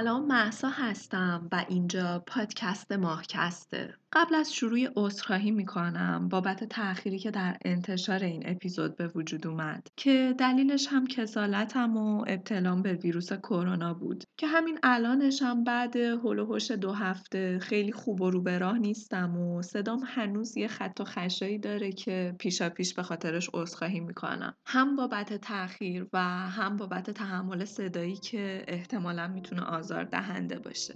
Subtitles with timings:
[0.00, 3.99] سلام محسا هستم و اینجا پادکست ماهکسته.
[4.12, 9.88] قبل از شروع عذرخواهی می‌کنم بابت تأخیری که در انتشار این اپیزود به وجود اومد
[9.96, 15.96] که دلیلش هم کسالتم و ابتلام به ویروس کرونا بود که همین الانش هم بعد
[15.96, 21.00] هلوهوش دو هفته خیلی خوب و رو به راه نیستم و صدام هنوز یه خط
[21.00, 24.54] و خشایی داره که پیشا پیش به خاطرش عذرخواهی می‌کنم.
[24.66, 26.18] هم بابت تأخیر و
[26.48, 30.94] هم بابت تحمل صدایی که احتمالا می‌تونه آزار دهنده باشه.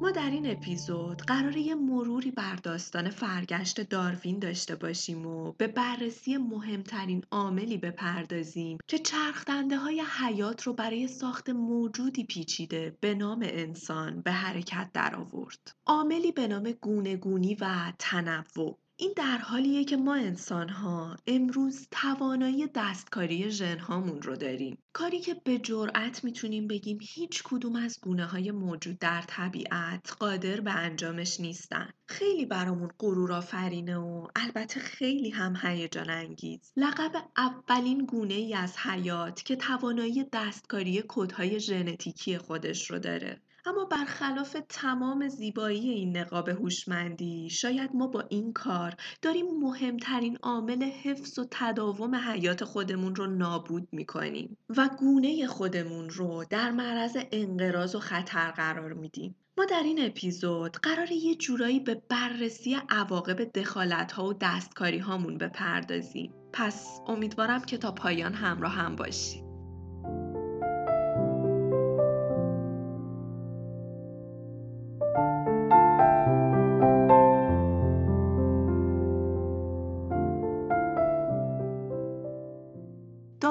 [0.00, 5.66] ما در این اپیزود قراره یه مروری بر داستان فرگشت داروین داشته باشیم و به
[5.66, 13.40] بررسی مهمترین عاملی بپردازیم که چرخدنده های حیات رو برای ساخت موجودی پیچیده به نام
[13.42, 15.72] انسان به حرکت درآورد.
[15.86, 23.50] عاملی به نام گونهگونی و تنوع این در حالیه که ما انسانها امروز توانایی دستکاری
[23.50, 24.78] ژنهامون رو داریم.
[24.92, 30.60] کاری که به جرأت می‌تونیم بگیم هیچ کدوم از گونه های موجود در طبیعت قادر
[30.60, 31.90] به انجامش نیستن.
[32.08, 36.72] خیلی برامون غرور آفرینه و البته خیلی هم هیجان انگیز.
[36.76, 43.42] لقب اولین گونه ای از حیات که توانایی دستکاری کدهای ژنتیکی خودش رو داره.
[43.68, 50.82] اما برخلاف تمام زیبایی این نقاب هوشمندی شاید ما با این کار داریم مهمترین عامل
[50.82, 57.94] حفظ و تداوم حیات خودمون رو نابود می‌کنیم و گونه خودمون رو در معرض انقراض
[57.94, 59.36] و خطر قرار میدیم.
[59.58, 65.38] ما در این اپیزود قرار یه جورایی به بررسی عواقب دخالت ها و دستکاری هامون
[65.38, 66.32] بپردازیم.
[66.52, 69.47] پس امیدوارم که تا پایان همراه هم باشید.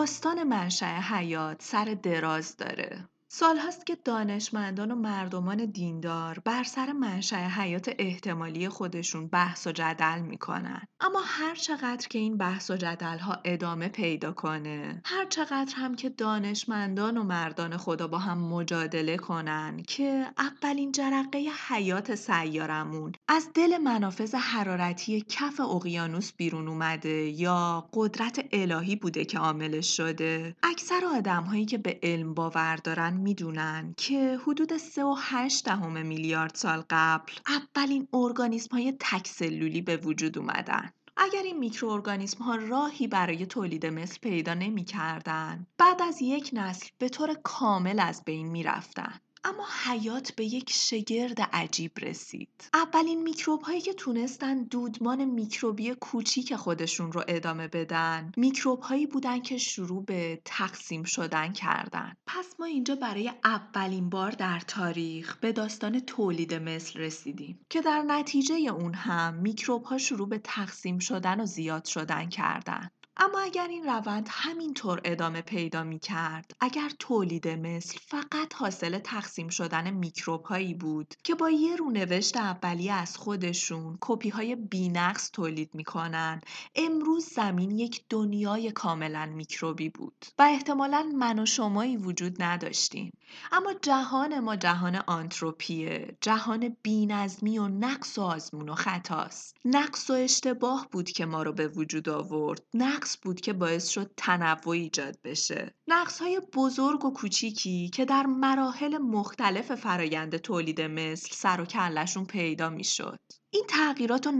[0.07, 3.09] داستان منشأ حیات سر دراز داره.
[3.39, 10.19] سالهاست که دانشمندان و مردمان دیندار بر سر منشأ حیات احتمالی خودشون بحث و جدل
[10.19, 10.81] می‌کنن.
[11.01, 15.95] اما هر چقدر که این بحث و جدل ها ادامه پیدا کنه هر چقدر هم
[15.95, 23.49] که دانشمندان و مردان خدا با هم مجادله کنن که اولین جرقه حیات سیارمون از
[23.53, 31.05] دل منافذ حرارتی کف اقیانوس بیرون اومده یا قدرت الهی بوده که عاملش شده اکثر
[31.17, 37.33] آدم هایی که به علم باور دارن می‌دونن که حدود 3.8 دهم میلیارد سال قبل
[37.47, 40.91] اولین ارگانیسم های تکسلولی به وجود اومدن.
[41.17, 46.87] اگر این میکروارگانیسم ها راهی برای تولید مثل پیدا نمی کردن، بعد از یک نسل
[46.97, 49.19] به طور کامل از بین می رفتن.
[49.47, 52.69] اما حیات به یک شگرد عجیب رسید.
[52.73, 59.39] اولین میکروب هایی که تونستن دودمان میکروبی کوچیک خودشون رو ادامه بدن، میکروب هایی بودن
[59.39, 62.13] که شروع به تقسیم شدن کردن.
[62.27, 68.01] پس ما اینجا برای اولین بار در تاریخ به داستان تولید مثل رسیدیم که در
[68.07, 72.89] نتیجه اون هم میکروب ها شروع به تقسیم شدن و زیاد شدن کردن.
[73.19, 79.49] اما اگر این روند همینطور ادامه پیدا می کرد اگر تولید مثل فقط حاصل تقسیم
[79.49, 85.69] شدن میکروب هایی بود که با یه رونوشت اولیه از خودشون کپی های بینقص تولید
[85.73, 86.41] می‌کنن
[86.75, 93.13] امروز زمین یک دنیای کاملا میکروبی بود و احتمالا من و شمایی وجود نداشتیم.
[93.51, 99.57] اما جهان ما جهان آنتروپیه جهان بینظمی و نقص و آزمون و خطاست.
[99.65, 102.63] نقص و اشتباه بود که ما رو به وجود آورد.
[102.73, 105.75] نقص بود که باعث شد تنوع ایجاد بشه.
[105.87, 112.25] نقص های بزرگ و کوچیکی که در مراحل مختلف فرایند تولید مثل سر و کلشون
[112.25, 113.19] پیدا می‌شد.
[113.49, 114.31] این تغییرات و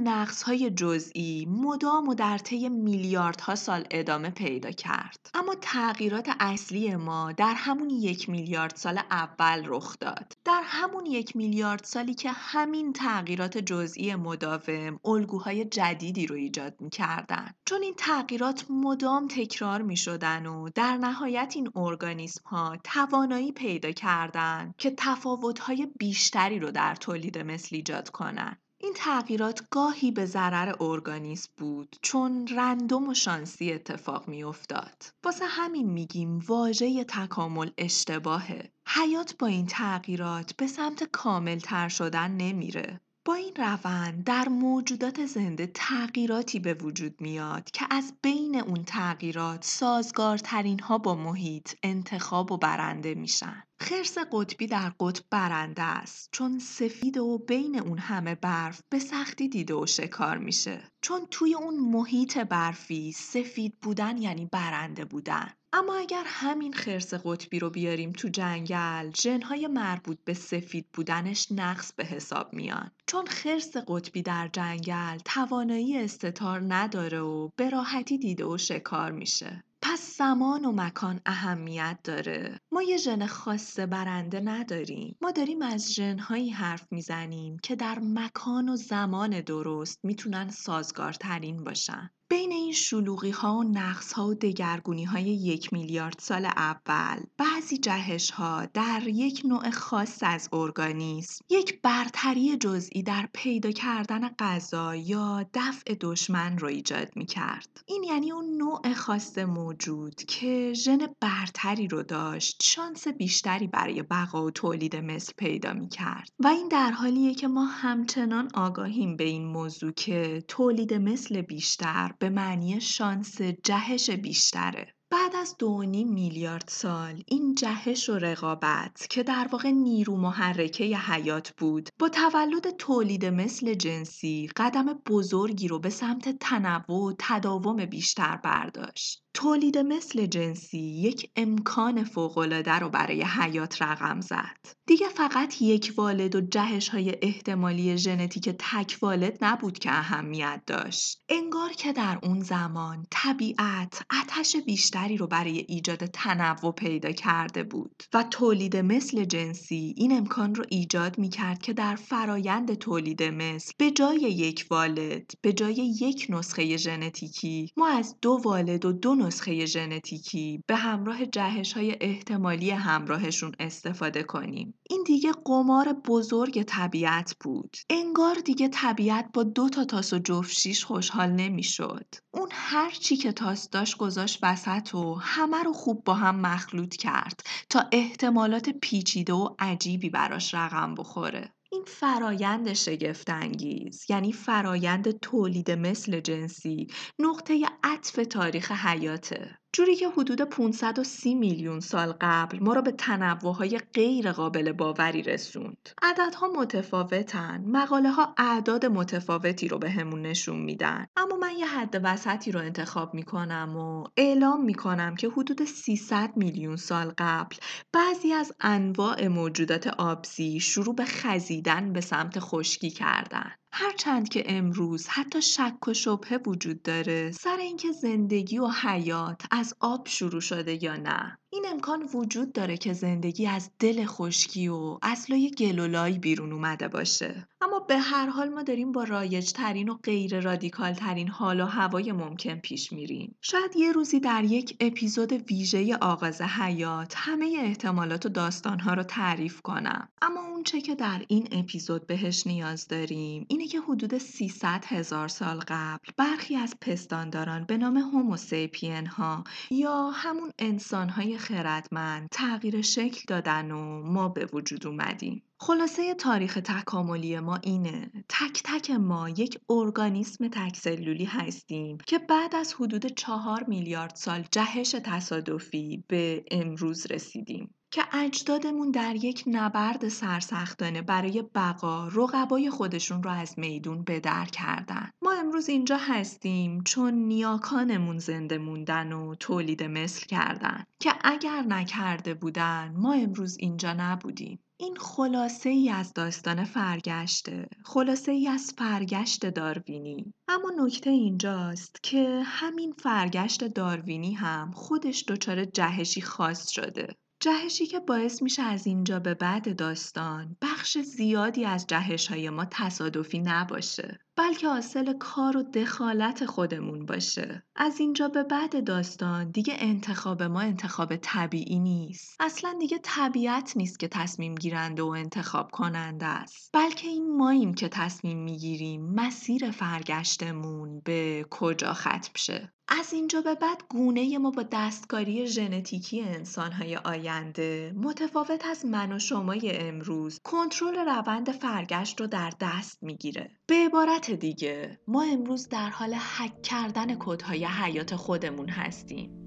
[0.45, 5.29] های جزئی مدام و در طی میلیاردها سال ادامه پیدا کرد.
[5.33, 10.33] اما تغییرات اصلی ما در همون یک میلیارد سال اول رخ داد.
[10.45, 17.53] در همون یک میلیارد سالی که همین تغییرات جزئی مداوم الگوهای جدیدی رو ایجاد می‌کردن.
[17.65, 24.73] چون این تغییرات مدام تکرار می‌شدن و در نهایت این ارگانیسم ها توانایی پیدا کردن
[24.77, 28.57] که تفاوت های بیشتری رو در تولید مثل ایجاد کنن.
[28.79, 35.03] این تغییرات گاهی به ضرر ارگانیسم بود چون رندوم و شانسی اتفاق می افتاد.
[35.23, 38.71] واسه همین میگیم واژه تکامل اشتباهه.
[38.87, 43.01] حیات با این تغییرات به سمت کامل تر شدن نمیره.
[43.27, 49.63] با این روند در موجودات زنده تغییراتی به وجود میاد که از بین اون تغییرات
[49.63, 53.63] سازگارترین ها با محیط انتخاب و برنده میشن.
[53.79, 59.49] خرس قطبی در قطب برنده است چون سفید و بین اون همه برف به سختی
[59.49, 65.95] دیده و شکار میشه چون توی اون محیط برفی سفید بودن یعنی برنده بودن اما
[65.95, 72.05] اگر همین خرس قطبی رو بیاریم تو جنگل ژنهای مربوط به سفید بودنش نقص به
[72.05, 72.91] حساب میان.
[73.07, 79.63] چون خرس قطبی در جنگل توانایی استتار نداره و به راحتی دیده و شکار میشه.
[79.81, 82.59] پس زمان و مکان اهمیت داره.
[82.71, 85.17] ما یه ژن خاص برنده نداریم.
[85.21, 92.09] ما داریم از ژنهایی حرف می‌زنیم که در مکان و زمان درست می‌تونن سازگارترین باشن.
[92.29, 97.77] بین این شلوغی ها و نقص ها و دگرگونی های یک میلیارد سال اول بعضی
[97.77, 104.95] جهش ها در یک نوع خاص از ارگانیسم یک برتری جزئی در پیدا کردن غذا
[104.95, 107.81] یا دفع دشمن رو ایجاد می کرد.
[107.85, 114.45] این یعنی اون نوع خاص موجود که ژن برتری رو داشت شانس بیشتری برای بقا
[114.45, 116.29] و تولید مثل پیدا می کرد.
[116.39, 122.13] و این در حالیه که ما همچنان آگاهیم به این موضوع که تولید مثل بیشتر
[122.19, 124.93] به معنی شانس جهش بیشتره.
[125.09, 131.53] بعد از دو میلیارد سال این جهش و رقابت که در واقع نیرو محرکه حیات
[131.57, 138.39] بود با تولد تولید مثل جنسی قدم بزرگی رو به سمت تنوع و تداوم بیشتر
[138.43, 139.26] برداشت.
[139.37, 144.77] تولید مثل جنسی یک امکان فوقالعاده رو برای حیات رقم زد.
[144.87, 151.23] دیگه فقط یک والد و جهش های احتمالی ژنتیک تک والد نبود که اهمیت داشت.
[151.29, 158.03] انگار که در اون زمان طبیعت آتش بیشتری رو برای ایجاد تنوع پیدا کرده بود
[158.13, 163.71] و تولید مثل جنسی این امکان رو ایجاد می کرد که در فرایند تولید مثل
[163.77, 169.26] به جای یک والد به جای یک نسخه ژنتیکی ما از دو والد و دو
[169.27, 174.79] نسخه ژنتیکی به همراه جهش های احتمالی همراهشون استفاده کنیم.
[174.89, 177.77] این دیگه قمار بزرگ طبیعت بود.
[177.89, 182.05] انگار دیگه طبیعت با دو تا تاس و جفت خوشحال نمی‌شد.
[182.33, 186.95] اون هر چی که تاس داشت گذاشت وسط و همه رو خوب با هم مخلوط
[186.95, 191.56] کرد تا احتمالات پیچیده و عجیبی براش رقم بخوره.
[191.71, 196.87] این فرایند شگفتانگیز یعنی فرایند تولید مثل جنسی
[197.19, 199.59] نقطه عطف تاریخ حیاته.
[199.73, 205.89] جوری که حدود 530 میلیون سال قبل ما را به تنوعهای غیر قابل باوری رسوند.
[206.01, 207.63] عددها متفاوتن.
[207.67, 211.05] مقاله ها اعداد متفاوتی رو به همون نشون میدن.
[211.17, 216.75] اما من یه حد وسطی رو انتخاب می‌کنم و اعلام می‌کنم که حدود 300 میلیون
[216.75, 217.55] سال قبل
[217.93, 223.51] بعضی از انواع موجودات آبزی شروع به خزیدن به سمت خشکی کردن.
[223.71, 229.73] هرچند که امروز حتی شک و شبهه وجود داره سر اینکه زندگی و حیات از
[229.79, 231.37] آب شروع شده یا نه.
[231.57, 236.87] این امکان وجود داره که زندگی از دل خشکی و از لای گلولایی بیرون اومده
[236.87, 237.47] باشه.
[237.61, 241.65] اما به هر حال ما داریم با رایج ترین و غیر رادیکال ترین حال و
[241.65, 243.35] هوای ممکن پیش میریم.
[243.41, 249.61] شاید یه روزی در یک اپیزود ویژه آغاز حیات همه احتمالات و داستانها رو تعریف
[249.61, 250.09] کنم.
[250.21, 255.27] اما اون چه که در این اپیزود بهش نیاز داریم اینه که حدود 300 هزار
[255.27, 262.81] سال قبل برخی از پستانداران به نام هوموسیپین ها یا همون انسان های خردمند تغییر
[262.81, 265.43] شکل دادن و ما به وجود اومدیم.
[265.59, 272.73] خلاصه تاریخ تکاملی ما اینه تک تک ما یک ارگانیسم تکسلولی هستیم که بعد از
[272.73, 281.01] حدود چهار میلیارد سال جهش تصادفی به امروز رسیدیم که اجدادمون در یک نبرد سرسختانه
[281.01, 285.09] برای بقا رقبای خودشون رو از میدون بدر کردن.
[285.21, 292.33] ما امروز اینجا هستیم چون نیاکانمون زنده موندن و تولید مثل کردن که اگر نکرده
[292.33, 294.59] بودن ما امروز اینجا نبودیم.
[294.79, 300.33] این خلاصه ای از داستان فرگشته خلاصه ای از فرگشت داروینی.
[300.47, 307.07] اما نکته اینجاست که همین فرگشت داروینی هم خودش دچار جهشی خاص شده.
[307.39, 312.65] جهشی که باعث میشه از اینجا به بعد داستان بخش زیادی از جهش های ما
[312.71, 314.19] تصادفی نباشه.
[314.37, 317.63] بلکه حاصل کار و دخالت خودمون باشه.
[317.75, 322.35] از اینجا به بعد داستان دیگه انتخاب ما انتخاب طبیعی نیست.
[322.39, 326.69] اصلا دیگه طبیعت نیست که تصمیم گیرنده و انتخاب کننده است.
[326.73, 332.73] بلکه این ماییم که تصمیم می‌گیریم مسیر فرگشتمون به کجا ختم شه.
[332.89, 339.19] از اینجا به بعد گونه ما با دستکاری ژنتیکی انسانهای آینده متفاوت از من و
[339.19, 343.51] شمای امروز کنترل روند فرگشت رو در دست می‌گیره.
[343.67, 349.46] به عبارت دیگه ما امروز در حال حک کردن کدهای حیات خودمون هستیم.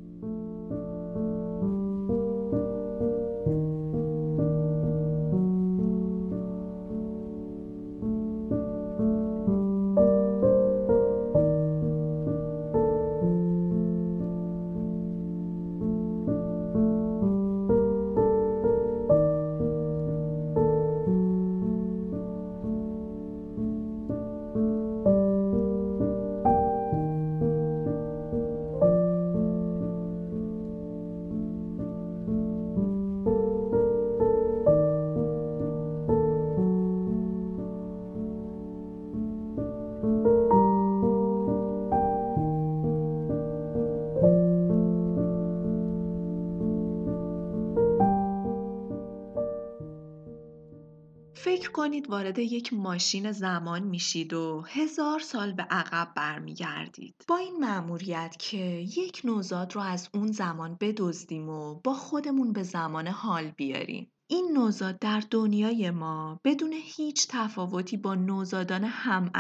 [51.91, 57.25] کنید وارد یک ماشین زمان میشید و هزار سال به عقب برمیگردید.
[57.29, 58.59] با این مأموریت که
[58.97, 64.13] یک نوزاد رو از اون زمان بدزدیم و با خودمون به زمان حال بیاریم.
[64.27, 69.31] این نوزاد در دنیای ما بدون هیچ تفاوتی با نوزادان هم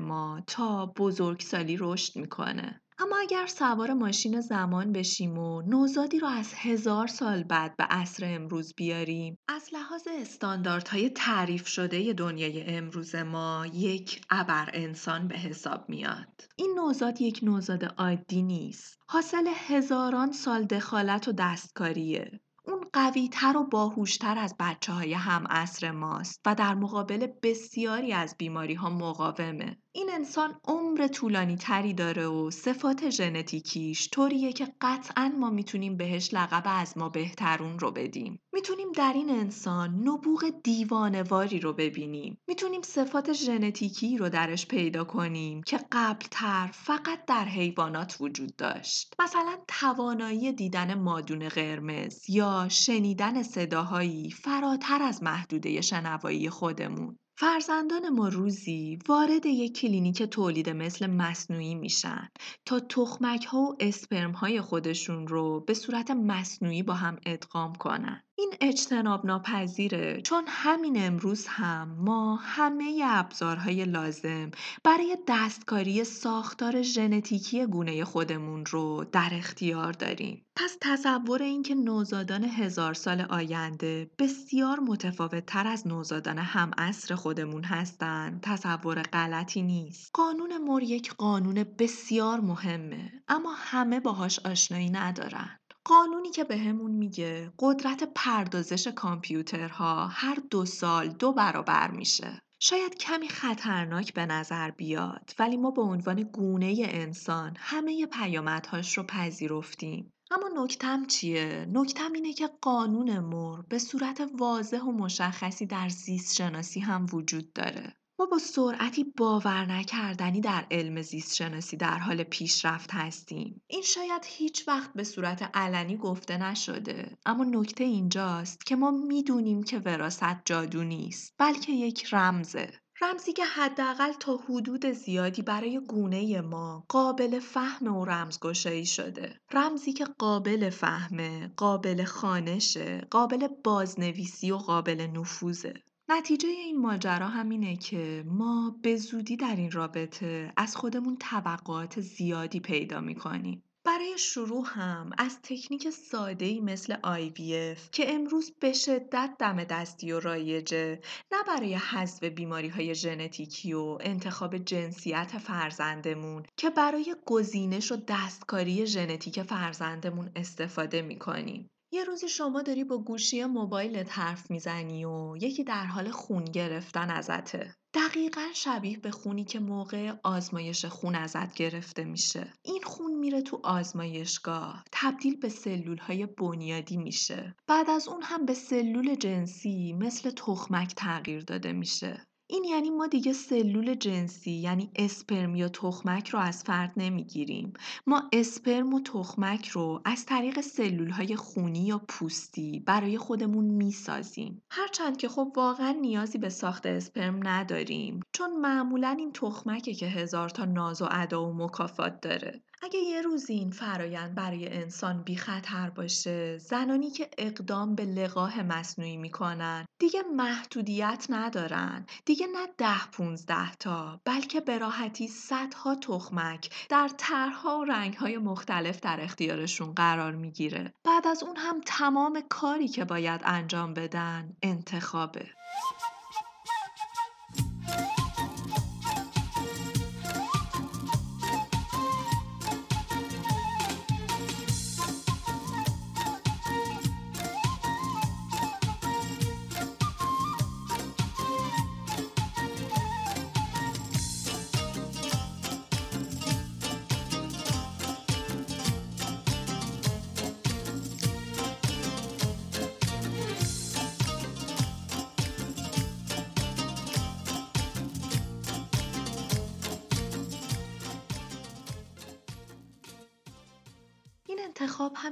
[0.00, 2.82] ما تا بزرگسالی رشد می‌کنه.
[3.00, 8.34] اما اگر سوار ماشین زمان بشیم و نوزادی رو از هزار سال بعد به عصر
[8.34, 15.88] امروز بیاریم از لحاظ استانداردهای تعریف شده دنیای امروز ما یک ابر انسان به حساب
[15.88, 16.44] میاد.
[16.56, 18.98] این نوزاد یک نوزاد عادی نیست.
[19.08, 22.40] حاصل هزاران سال دخالت و دستکاریه.
[22.64, 28.34] اون قویتر و باهوشتر از بچه های هم عصر ماست و در مقابل بسیاری از
[28.38, 29.78] بیماری ها مقاومه.
[29.92, 36.34] این انسان عمر طولانی تری داره و صفات ژنتیکیش طوریه که قطعا ما می‌تونیم بهش
[36.34, 38.40] لقب از ما بهترون رو بدیم.
[38.52, 42.38] می‌تونیم در این انسان نبوغ دیوانواری رو ببینیم.
[42.48, 49.14] می‌تونیم صفات ژنتیکی رو درش پیدا کنیم که قبلتر فقط در حیوانات وجود داشت.
[49.18, 57.18] مثلا توانایی دیدن مادون قرمز یا شنیدن صداهایی فراتر از محدوده شنوایی خودمون.
[57.40, 62.28] فرزندان ما روزی وارد یک کلینیک تولید مثل مصنوعی میشن
[62.64, 68.27] تا تخمک ها و اسپرم های خودشون رو به صورت مصنوعی با هم ادغام کنن.
[68.40, 74.50] این اجتناب ناپذیره چون همین امروز هم ما همه ابزارهای لازم
[74.84, 80.44] برای دستکاری ساختار ژنتیکی گونه خودمون رو در اختیار داریم.
[80.56, 87.64] پس تصور اینکه نوزادان هزار سال آینده بسیار متفاوت تر از نوزادان هم عصر خودمون
[87.64, 90.10] هستند تصور غلطی نیست.
[90.14, 95.57] قانون مور یک قانون بسیار مهمه اما همه باهاش آشنایی ندارن.
[95.88, 102.42] قانونی که بهمون میگه قدرت پردازش کامپیوترها هر دو سال دو برابر میشه.
[102.60, 109.02] شاید کمی خطرناک به نظر بیاد ولی ما به عنوان گونه انسان همه پیامدهاش رو
[109.02, 110.12] پذیرفتیم.
[110.30, 116.34] اما نکتم چیه؟ نکتم اینه که قانون مور به صورت واضح و مشخصی در زیست
[116.34, 117.96] شناسی هم وجود داره.
[118.20, 123.62] ما با سرعتی باور نکردنی در علم زیست شناسی در حال پیشرفت هستیم.
[123.66, 129.62] این شاید هیچ وقت به صورت علنی گفته نشده اما نکته اینجاست که ما می‌دونیم
[129.62, 132.70] که وراست جادو نیست بلکه یک رمزه.
[133.00, 139.40] رمزی که حداقل تا حدود زیادی برای گونه ما قابل فهم و رمزگشایی شده.
[139.52, 145.82] رمزی که قابل فهمه، قابل خانشه، قابل بازنویسی و قابل نفوذه.
[146.10, 152.60] نتیجه این ماجرا همینه که ما به زودی در این رابطه از خودمون توقعات زیادی
[152.60, 153.62] پیدا می‌کنیم.
[153.84, 160.20] برای شروع هم از تکنیک ساده‌ای مثل IVF که امروز به شدت دم دستی و
[160.20, 161.00] رایجه
[161.32, 168.86] نه برای حذف بیماری های ژنتیکی و انتخاب جنسیت فرزندمون که برای گزینش و دستکاری
[168.86, 171.70] ژنتیک فرزندمون استفاده می‌کنیم.
[171.92, 177.10] یه روزی شما داری با گوشی موبایلت حرف می‌زنی و یکی در حال خون گرفتن
[177.10, 177.74] ازته.
[177.94, 182.52] دقیقا شبیه به خونی که موقع آزمایش خون ازت گرفته میشه.
[182.62, 187.56] این خون میره تو آزمایشگاه تبدیل به سلول های بنیادی میشه.
[187.66, 192.27] بعد از اون هم به سلول جنسی مثل تخمک تغییر داده میشه.
[192.50, 197.72] این یعنی ما دیگه سلول جنسی یعنی اسپرم یا تخمک رو از فرد نمی‌گیریم.
[198.06, 204.62] ما اسپرم و تخمک رو از طریق سلول های خونی یا پوستی برای خودمون می‌سازیم.
[204.70, 210.48] هرچند که خب واقعا نیازی به ساخت اسپرم نداریم چون معمولا این تخمکه که هزار
[210.48, 212.62] تا ناز و ادا و مکافات داره.
[212.82, 218.62] اگه یه روزی این فرایند برای انسان بی خطر باشه زنانی که اقدام به لقاح
[218.62, 222.06] مصنوعی می‌کنن دیگه محدودیت ندارن.
[222.24, 229.00] دیگه نه ده پونزده تا بلکه به راحتی صدها تخمک در طرحها و رنگهای مختلف
[229.00, 230.92] در اختیارشون قرار می‌گیره.
[231.04, 235.57] بعد از اون هم تمام کاری که باید انجام بدن انتخابه.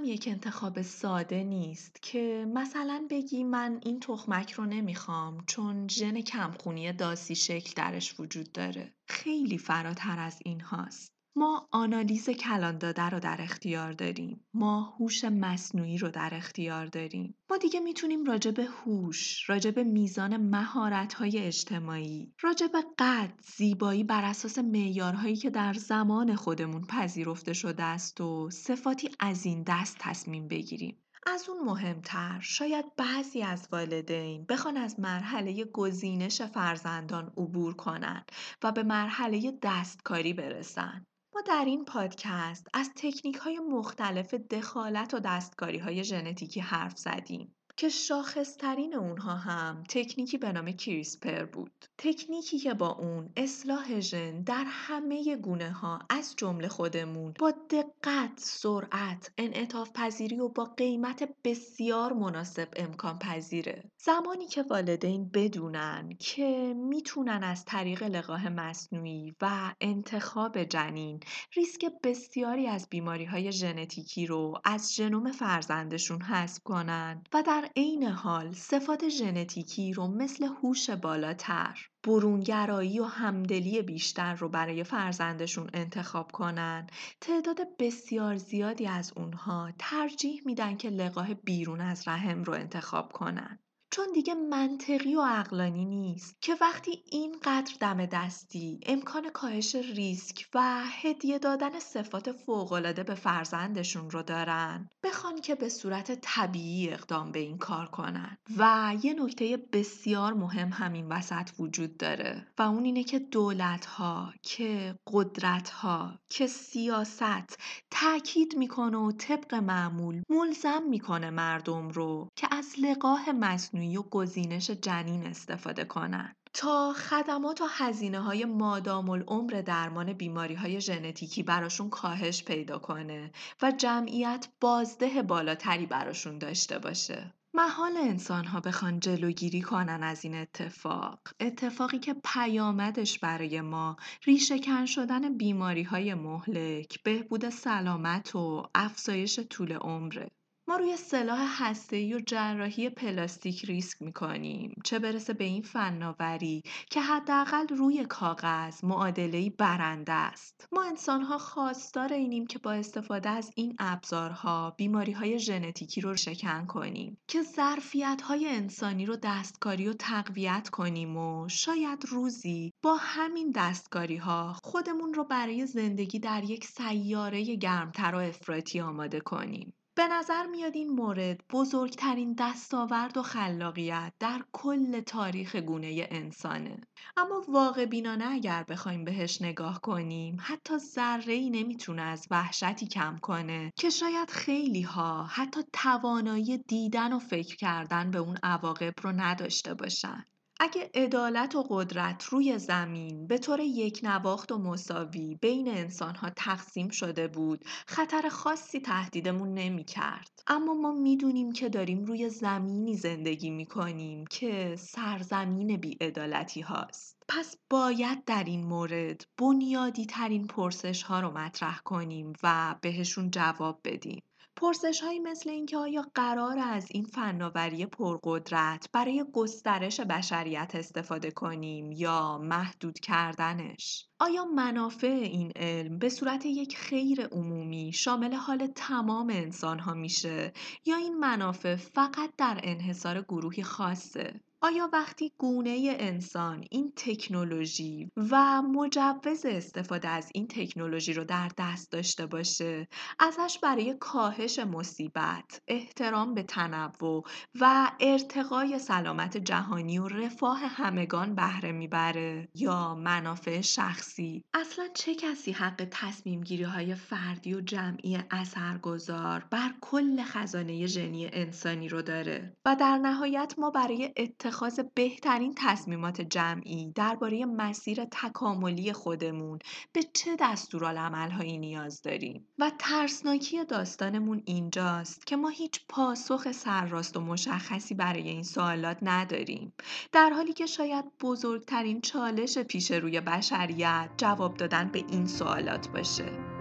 [0.07, 6.93] یک انتخاب ساده نیست که مثلا بگی من این تخمک رو نمی‌خوام چون ژن کمخونی
[6.93, 8.95] داسی شکل درش وجود داره.
[9.09, 11.16] خیلی فراتر از این هاست.
[11.39, 14.45] ما آنالیز کلان داده رو در اختیار داریم.
[14.55, 17.35] ما هوش مصنوعی رو در اختیار داریم.
[17.51, 24.05] ما دیگه می‌تونیم راجع به هوش، راجع به میزان مهارت‌های اجتماعی، راجع به قد، زیبایی
[24.05, 29.97] بر اساس معیارهایی که در زمان خودمون پذیرفته شده است و صفاتی از این دست
[30.01, 31.03] تصمیم بگیریم.
[31.27, 38.25] از اون مهمتر شاید بعضی از والدین بخوان از مرحله گزینش فرزندان عبور کنن
[38.63, 41.07] و به مرحله دستکاری برسن.
[41.37, 47.55] ما در این پادکست از تکنیک های مختلف دخالت و دستکاری های ژنتیکی حرف زدیم.
[47.79, 51.85] که شاخصترین اونها هم تکنیکی به نام کریسپر بود.
[51.99, 58.33] تکنیکی که با اون اصلاح ژن در همه گونه ها از جمله خودمون با دقت،
[58.37, 63.91] سرعت، انعطاف پذیری و با قیمت بسیار مناسب امکان پذیره.
[63.99, 71.21] زمانی که والدین بدونن که می‌تونن از طریق لقاح مصنوعی و انتخاب جنین
[71.57, 78.05] ریسک بسیاری از بیماری های ژنتیکی رو از ژنوم فرزندشون حذف کنن و در عین
[78.05, 86.33] حال صفات ژنتیکی رو مثل هوش بالاتر برونگرایی و همدلی بیشتر رو برای فرزندشون انتخاب
[86.33, 86.87] کنن.
[87.21, 93.59] تعداد بسیار زیادی از اونها ترجیح میدن که لقاه بیرون از رحم رو انتخاب کنن.
[93.91, 100.83] چون دیگه منطقی و عقلانی نیست که وقتی اینقدر دم دستی امکان کاهش ریسک و
[101.03, 104.89] هدیه دادن صفات فوقالعاده به فرزندشون رو دارن.
[105.03, 108.37] بخوان که به صورت طبیعی اقدام به این کار کنن.
[108.57, 112.47] و یه نکته بسیار مهم همین وسط وجود داره.
[112.59, 117.59] و اون اینه که دولت ها که قدرت ها که سیاست
[117.91, 124.71] تاکید می‌کنه و طبق معمول ملزم می‌کنه مردم رو که از لقاه مصنوعی و گزینش
[124.71, 126.37] جنین استفاده کنند.
[126.53, 133.33] تا خدمات و هزینه های مادام العمر درمان بیماری های ژنتیکی براشون کاهش پیدا کنه
[133.63, 137.35] و جمعیت بازده بالاتری براشون داشته باشه.
[137.55, 144.87] محال انسان ها بخوان جلوگیری کنن از این اتفاق اتفاقی که پیامدش برای ما ریشهکن
[144.87, 150.31] شدن بیماری های مهلک بهبود سلامت و افزایش طول عمره
[150.69, 154.81] ما روی سلاح هسته‌ای و جراحی پلاستیک ریسک می‌کنیم.
[154.85, 160.69] چه برسه به این فناوری که حداقل روی کاغذ معادلهای برنده است.
[160.73, 166.67] ما انسانها خواستار اینیم که با استفاده از این ابزارها بیماری های ژنتیکی رو شکن
[166.67, 173.53] کنیم که ظرفیت های انسانی رو دستکاری و تقویت کنیم و شاید روزی با همین
[173.55, 179.73] دستکاری ها خودمون رو برای زندگی در یک سیاره گرمتر و افراطی آماده کنیم.
[179.97, 186.81] به نظر میاد این مورد بزرگترین دستاورد و خلاقیت در کل تاریخ گونه انسانه.
[187.17, 193.19] اما واقع بینانه اگر بخوایم بهش نگاه کنیم حتی ذره ای نمی‌تونه از وحشتی کم
[193.23, 199.13] کنه که شاید خیلی ها حتی توانایی دیدن و فکر کردن به اون عواقب رو
[199.13, 200.25] نداشته باشن.
[200.61, 206.89] اگه عدالت و قدرت روی زمین به طور یک نواخت و مساوی بین انسانها تقسیم
[206.89, 210.43] شده بود خطر خاصی تهدیدمون نمی کرد.
[210.47, 217.23] اما ما می‌دونیم که داریم روی زمینی زندگی می کنیم که سرزمین بیعدالتی هاست.
[217.29, 223.81] پس باید در این مورد بنیادی ترین پرسش ها رو مطرح کنیم و بهشون جواب
[223.85, 224.23] بدیم.
[224.57, 231.93] پرسش هایی مثل اینکه آیا قرار از این فناوری پرقدرت برای گسترش بشریت استفاده کنیم
[231.93, 239.31] یا محدود کردنش؟ آیا منافع این علم به صورت یک خیر عمومی شامل حال تمام
[239.31, 240.53] انسان ها میشه
[240.85, 248.63] یا این منافع فقط در انحصار گروهی خاصه؟ آیا وقتی گونه انسان این تکنولوژی و
[248.63, 256.35] مجوز استفاده از این تکنولوژی رو در دست داشته باشه ازش برای کاهش مصیبت، احترام
[256.35, 257.25] به تنوع
[257.61, 265.53] و ارتقای سلامت جهانی و رفاه همگان بهره می‌بره؟ یا منافع شخصی؟ اصلا چه کسی
[265.53, 272.57] حق تصمیم گیری های فردی و جمعی اثرگذار بر کل خزانه ژنی انسانی رو داره؟
[272.65, 274.56] و در نهایت ما برای اتخاذ
[274.95, 279.59] بهترین تصمیمات جمعی درباره مسیر تکاملی خودمون
[279.93, 287.21] به چه دستورالعملهایی نیاز داریم؟ و ترسناکی داستانمون اینجاست که ما هیچ پاسخ سرراست و
[287.21, 289.73] مشخصی برای این سوالات نداریم.
[290.13, 296.56] در حالی که شاید بزرگترین چالش پیش روی بشریت جواب دادن به این سوالات باشه.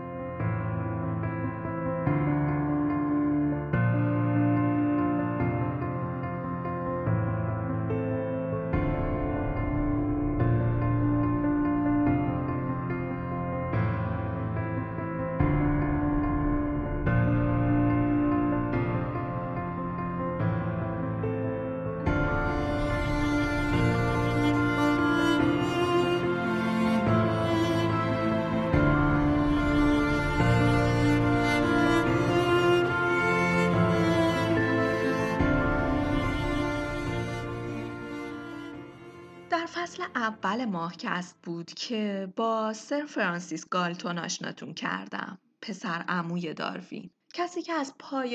[40.75, 47.09] ماهکست بود که با سر فرانسیس گالتون آشناتون کردم پسر عموی داروین.
[47.33, 47.93] کسی که از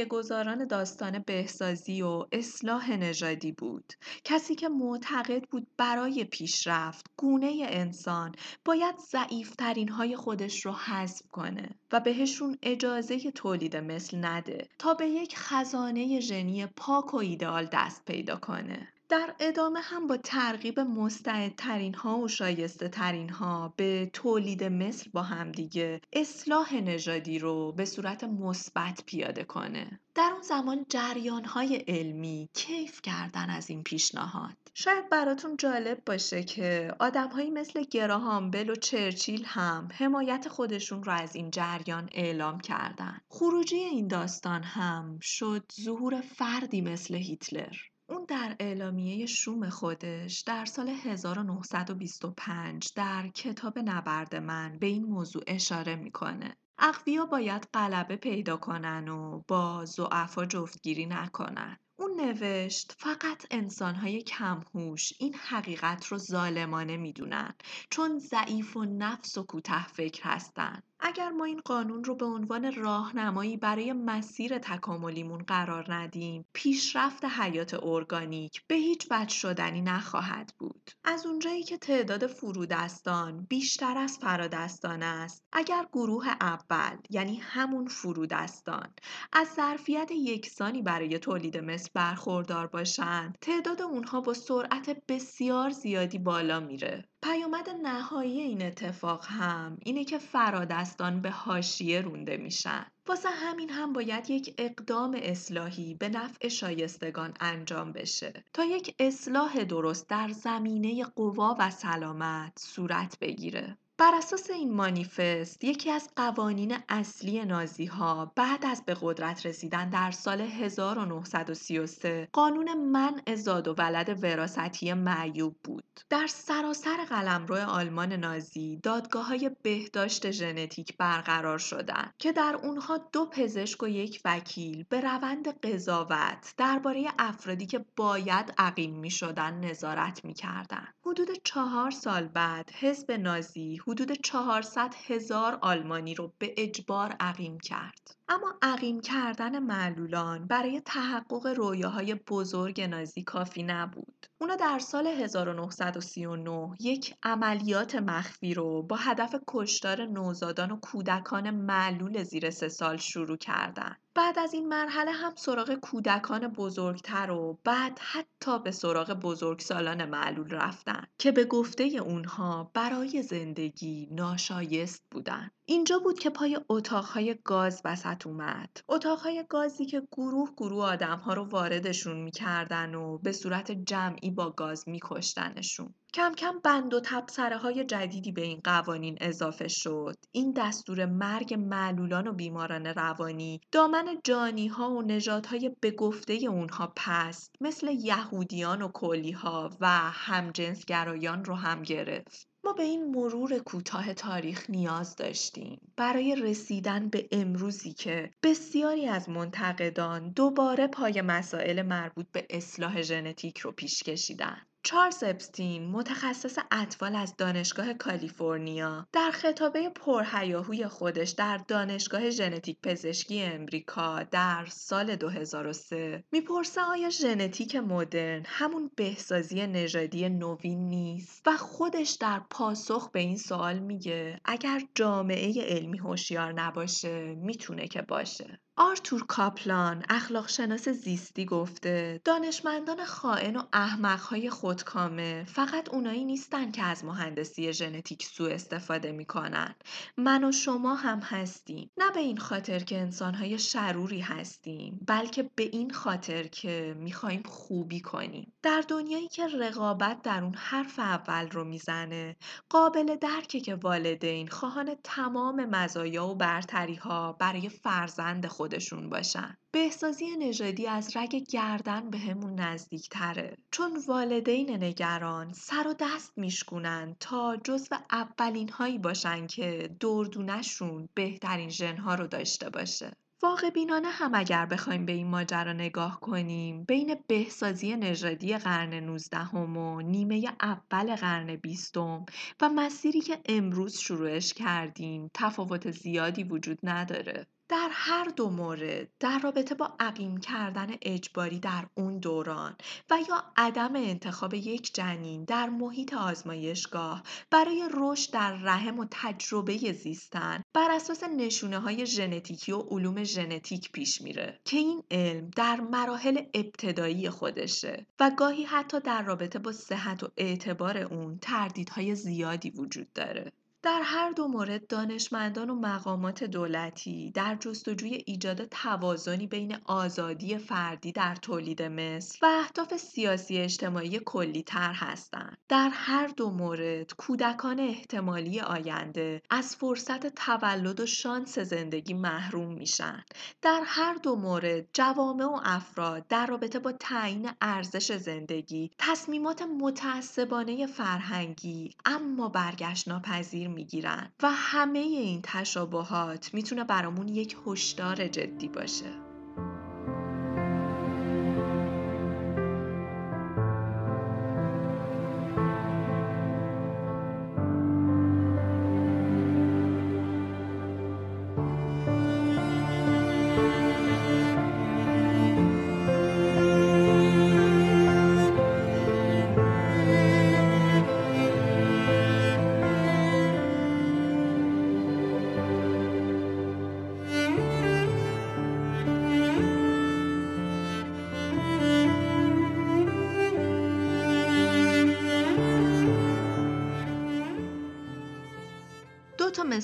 [0.08, 3.92] گذاران داستان بهسازی و اصلاح نژادی بود.
[4.24, 11.68] کسی که معتقد بود برای پیشرفت گونه انسان باید ضعیفترین های خودش رو حذف کنه
[11.92, 18.04] و بهشون اجازه تولید مثل نده تا به یک خزانه ژنی پاک و ایدئال دست
[18.04, 18.88] پیدا کنه.
[19.10, 25.22] در ادامه هم با ترغیب مستعدترین ها و شایسته ترین ها به تولید مثل با
[25.22, 30.00] همدیگه اصلاح نژادی رو به صورت مثبت پیاده کنه.
[30.14, 34.56] در اون زمان جریان های علمی کیف کردن از این پیشنهاد.
[34.74, 41.12] شاید براتون جالب باشه که آدمهایی مثل گراهام بل و چرچیل هم حمایت خودشون رو
[41.12, 43.20] از این جریان اعلام کردن.
[43.28, 47.76] خروجی این داستان هم شد ظهور فردی مثل هیتلر.
[48.10, 55.42] اون در اعلامیه شوم خودش در سال 1925 در کتاب نبرد من به این موضوع
[55.46, 56.56] اشاره می‌کنه.
[56.78, 61.76] اقویا باید غلبه پیدا کنن و با زعفا جفتگیری نکنن.
[62.20, 67.54] نوشت فقط انسانهای کمهوش این حقیقت رو ظالمانه می‌دونن
[67.90, 70.82] چون ضعیف و نفس و کوته فکر هستن.
[71.02, 77.84] اگر ما این قانون رو به عنوان راهنمایی برای مسیر تکاملیمون قرار ندیم پیشرفت حیات
[77.84, 85.02] ارگانیک به هیچ وجه شدنی نخواهد بود از اونجایی که تعداد فرودستان بیشتر از فرادستان
[85.02, 88.88] است اگر گروه اول یعنی همون فرودستان
[89.32, 96.60] از ظرفیت یکسانی برای تولید مثل برخوردار باشند تعداد اونها با سرعت بسیار زیادی بالا
[96.60, 102.86] میره پیامد نهایی این اتفاق هم اینه که فرادستان به حاشیه رونده میشن.
[103.06, 109.64] واسه همین هم باید یک اقدام اصلاحی به نفع شایستگان انجام بشه تا یک اصلاح
[109.64, 113.76] درست در زمینه قوا و سلامت صورت بگیره.
[114.00, 119.90] بر اساس این مانیفست یکی از قوانین اصلی نازی ها بعد از به قدرت رسیدن
[119.90, 125.84] در سال 1933 قانون منع زاد و ولد وراستی معیوب بود.
[126.10, 133.26] در سراسر قلمرو آلمان نازی دادگاه های بهداشت ژنتیک برقرار شدند که در اونها دو
[133.26, 140.24] پزشک و یک وکیل به روند قضاوت درباره افرادی که باید عقیم می شدن نظارت
[140.24, 140.88] می کردن.
[141.06, 148.16] حدود چهار سال بعد حزب نازی حدود 400 هزار آلمانی رو به اجبار عقیم کرد.
[148.32, 154.26] اما عقیم کردن معلولان برای تحقق رویاهای بزرگ نازی کافی نبود.
[154.38, 162.22] اونا در سال 1939 یک عملیات مخفی رو با هدف کشتار نوزادان و کودکان معلول
[162.22, 163.96] زیر سه سال شروع کردند.
[164.14, 170.50] بعد از این مرحله هم سراغ کودکان بزرگتر و بعد حتی به سراغ بزرگسالان معلول
[170.50, 175.50] رفتن که به گفته اونها برای زندگی ناشایست بودن.
[175.70, 178.80] اینجا بود که پای اتاقهای گاز وسط اومد.
[178.88, 184.88] اتاقهای گازی که گروه گروه آدمها رو واردشون می‌کردن و به صورت جمعی با گاز
[184.88, 185.94] میکشتنشون.
[186.14, 190.16] کم کم بند و تبصره های جدیدی به این قوانین اضافه شد.
[190.32, 196.92] این دستور مرگ معلولان و بیماران روانی دامن جانی ها و نژادهای به گفته اونها
[196.96, 202.49] پست مثل یهودیان و کلی ها و همجنسگرایان رو هم گرفت.
[202.64, 209.28] ما به این مرور کوتاه تاریخ نیاز داشتیم برای رسیدن به امروزی که بسیاری از
[209.28, 214.66] منتقدان دوباره پای مسائل مربوط به اصلاح ژنتیک رو پیش کشیدن.
[214.82, 223.42] چارلز اپستین متخصص اطفال از دانشگاه کالیفرنیا در خطابه پرهیاهوی خودش در دانشگاه ژنتیک پزشکی
[223.42, 232.10] امریکا در سال 2003 می‌پرسه آیا ژنتیک مدرن همون بهسازی نژادی نوین نیست؟ و خودش
[232.10, 238.60] در پاسخ به این سوال میگه اگر جامعه علمی هوشیار نباشه می‌تونه که باشه.
[238.82, 245.44] آرتور کاپلان اخلاق شناس زیستی گفته دانشمندان خائن و احمقهای خودکامه.
[245.44, 249.74] فقط اونایی نیستن که از مهندسی ژنتیک سوء استفاده می‌کنن.
[250.16, 251.90] من و شما هم هستیم.
[251.98, 258.00] نه به این خاطر که انسانهای شروری هستیم بلکه به این خاطر که می‌خوایم خوبی
[258.00, 258.52] کنیم.
[258.62, 262.36] در دنیایی که رقابت در اون حرف اول رو می‌زنه
[262.68, 269.56] قابل درکه که والدین خواهان تمام مزایا و برتری ها برای فرزند خودشون باشن.
[269.72, 276.32] بهسازی نژادی از رگ گردن به همون نزدیک تره چون والدین نگران سر و دست
[276.36, 283.12] میشکونن تا جزو اولین هایی باشن که دردونشون بهترین ژنها رو داشته باشه.
[283.42, 289.46] واقع بینانه هم اگر بخوایم به این ماجرا نگاه کنیم بین بهسازی نژادی قرن 19
[289.56, 292.26] و نیمه اول قرن بیستم
[292.60, 297.46] و مسیری که امروز شروعش کردیم تفاوت زیادی وجود نداره.
[297.70, 302.76] در هر دو مورد در رابطه با عقیم کردن اجباری در اون دوران
[303.10, 309.92] و یا عدم انتخاب یک جنین در محیط آزمایشگاه برای رشد در رحم و تجربه
[309.92, 315.80] زیستن بر اساس نشونه های ژنتیکی و علوم ژنتیک پیش میره که این علم در
[315.80, 322.70] مراحل ابتدایی خودشه و گاهی حتی در رابطه با صحت و اعتبار اون تردیدهای زیادی
[322.70, 323.52] وجود داره.
[323.82, 331.12] در هر دو مورد دانشمندان و مقامات دولتی در جستجوی ایجاد توازنی بین آزادی فردی
[331.12, 335.58] در تولید مثل و اهداف سیاسی اجتماعی کلی تر هستند.
[335.68, 343.24] در هر دو مورد کودکان احتمالی آینده از فرصت تولد و شانس زندگی محروم میشن.
[343.62, 350.86] در هر دو مورد جوامع و افراد در رابطه با تعیین ارزش زندگی تصمیمات متعصبانه
[350.86, 354.32] فرهنگی اما برگشت ناپذیر می‌گیرن.
[354.42, 359.29] و همه این تشابهات می‌تونه برامون یک هشدار جدی باشه.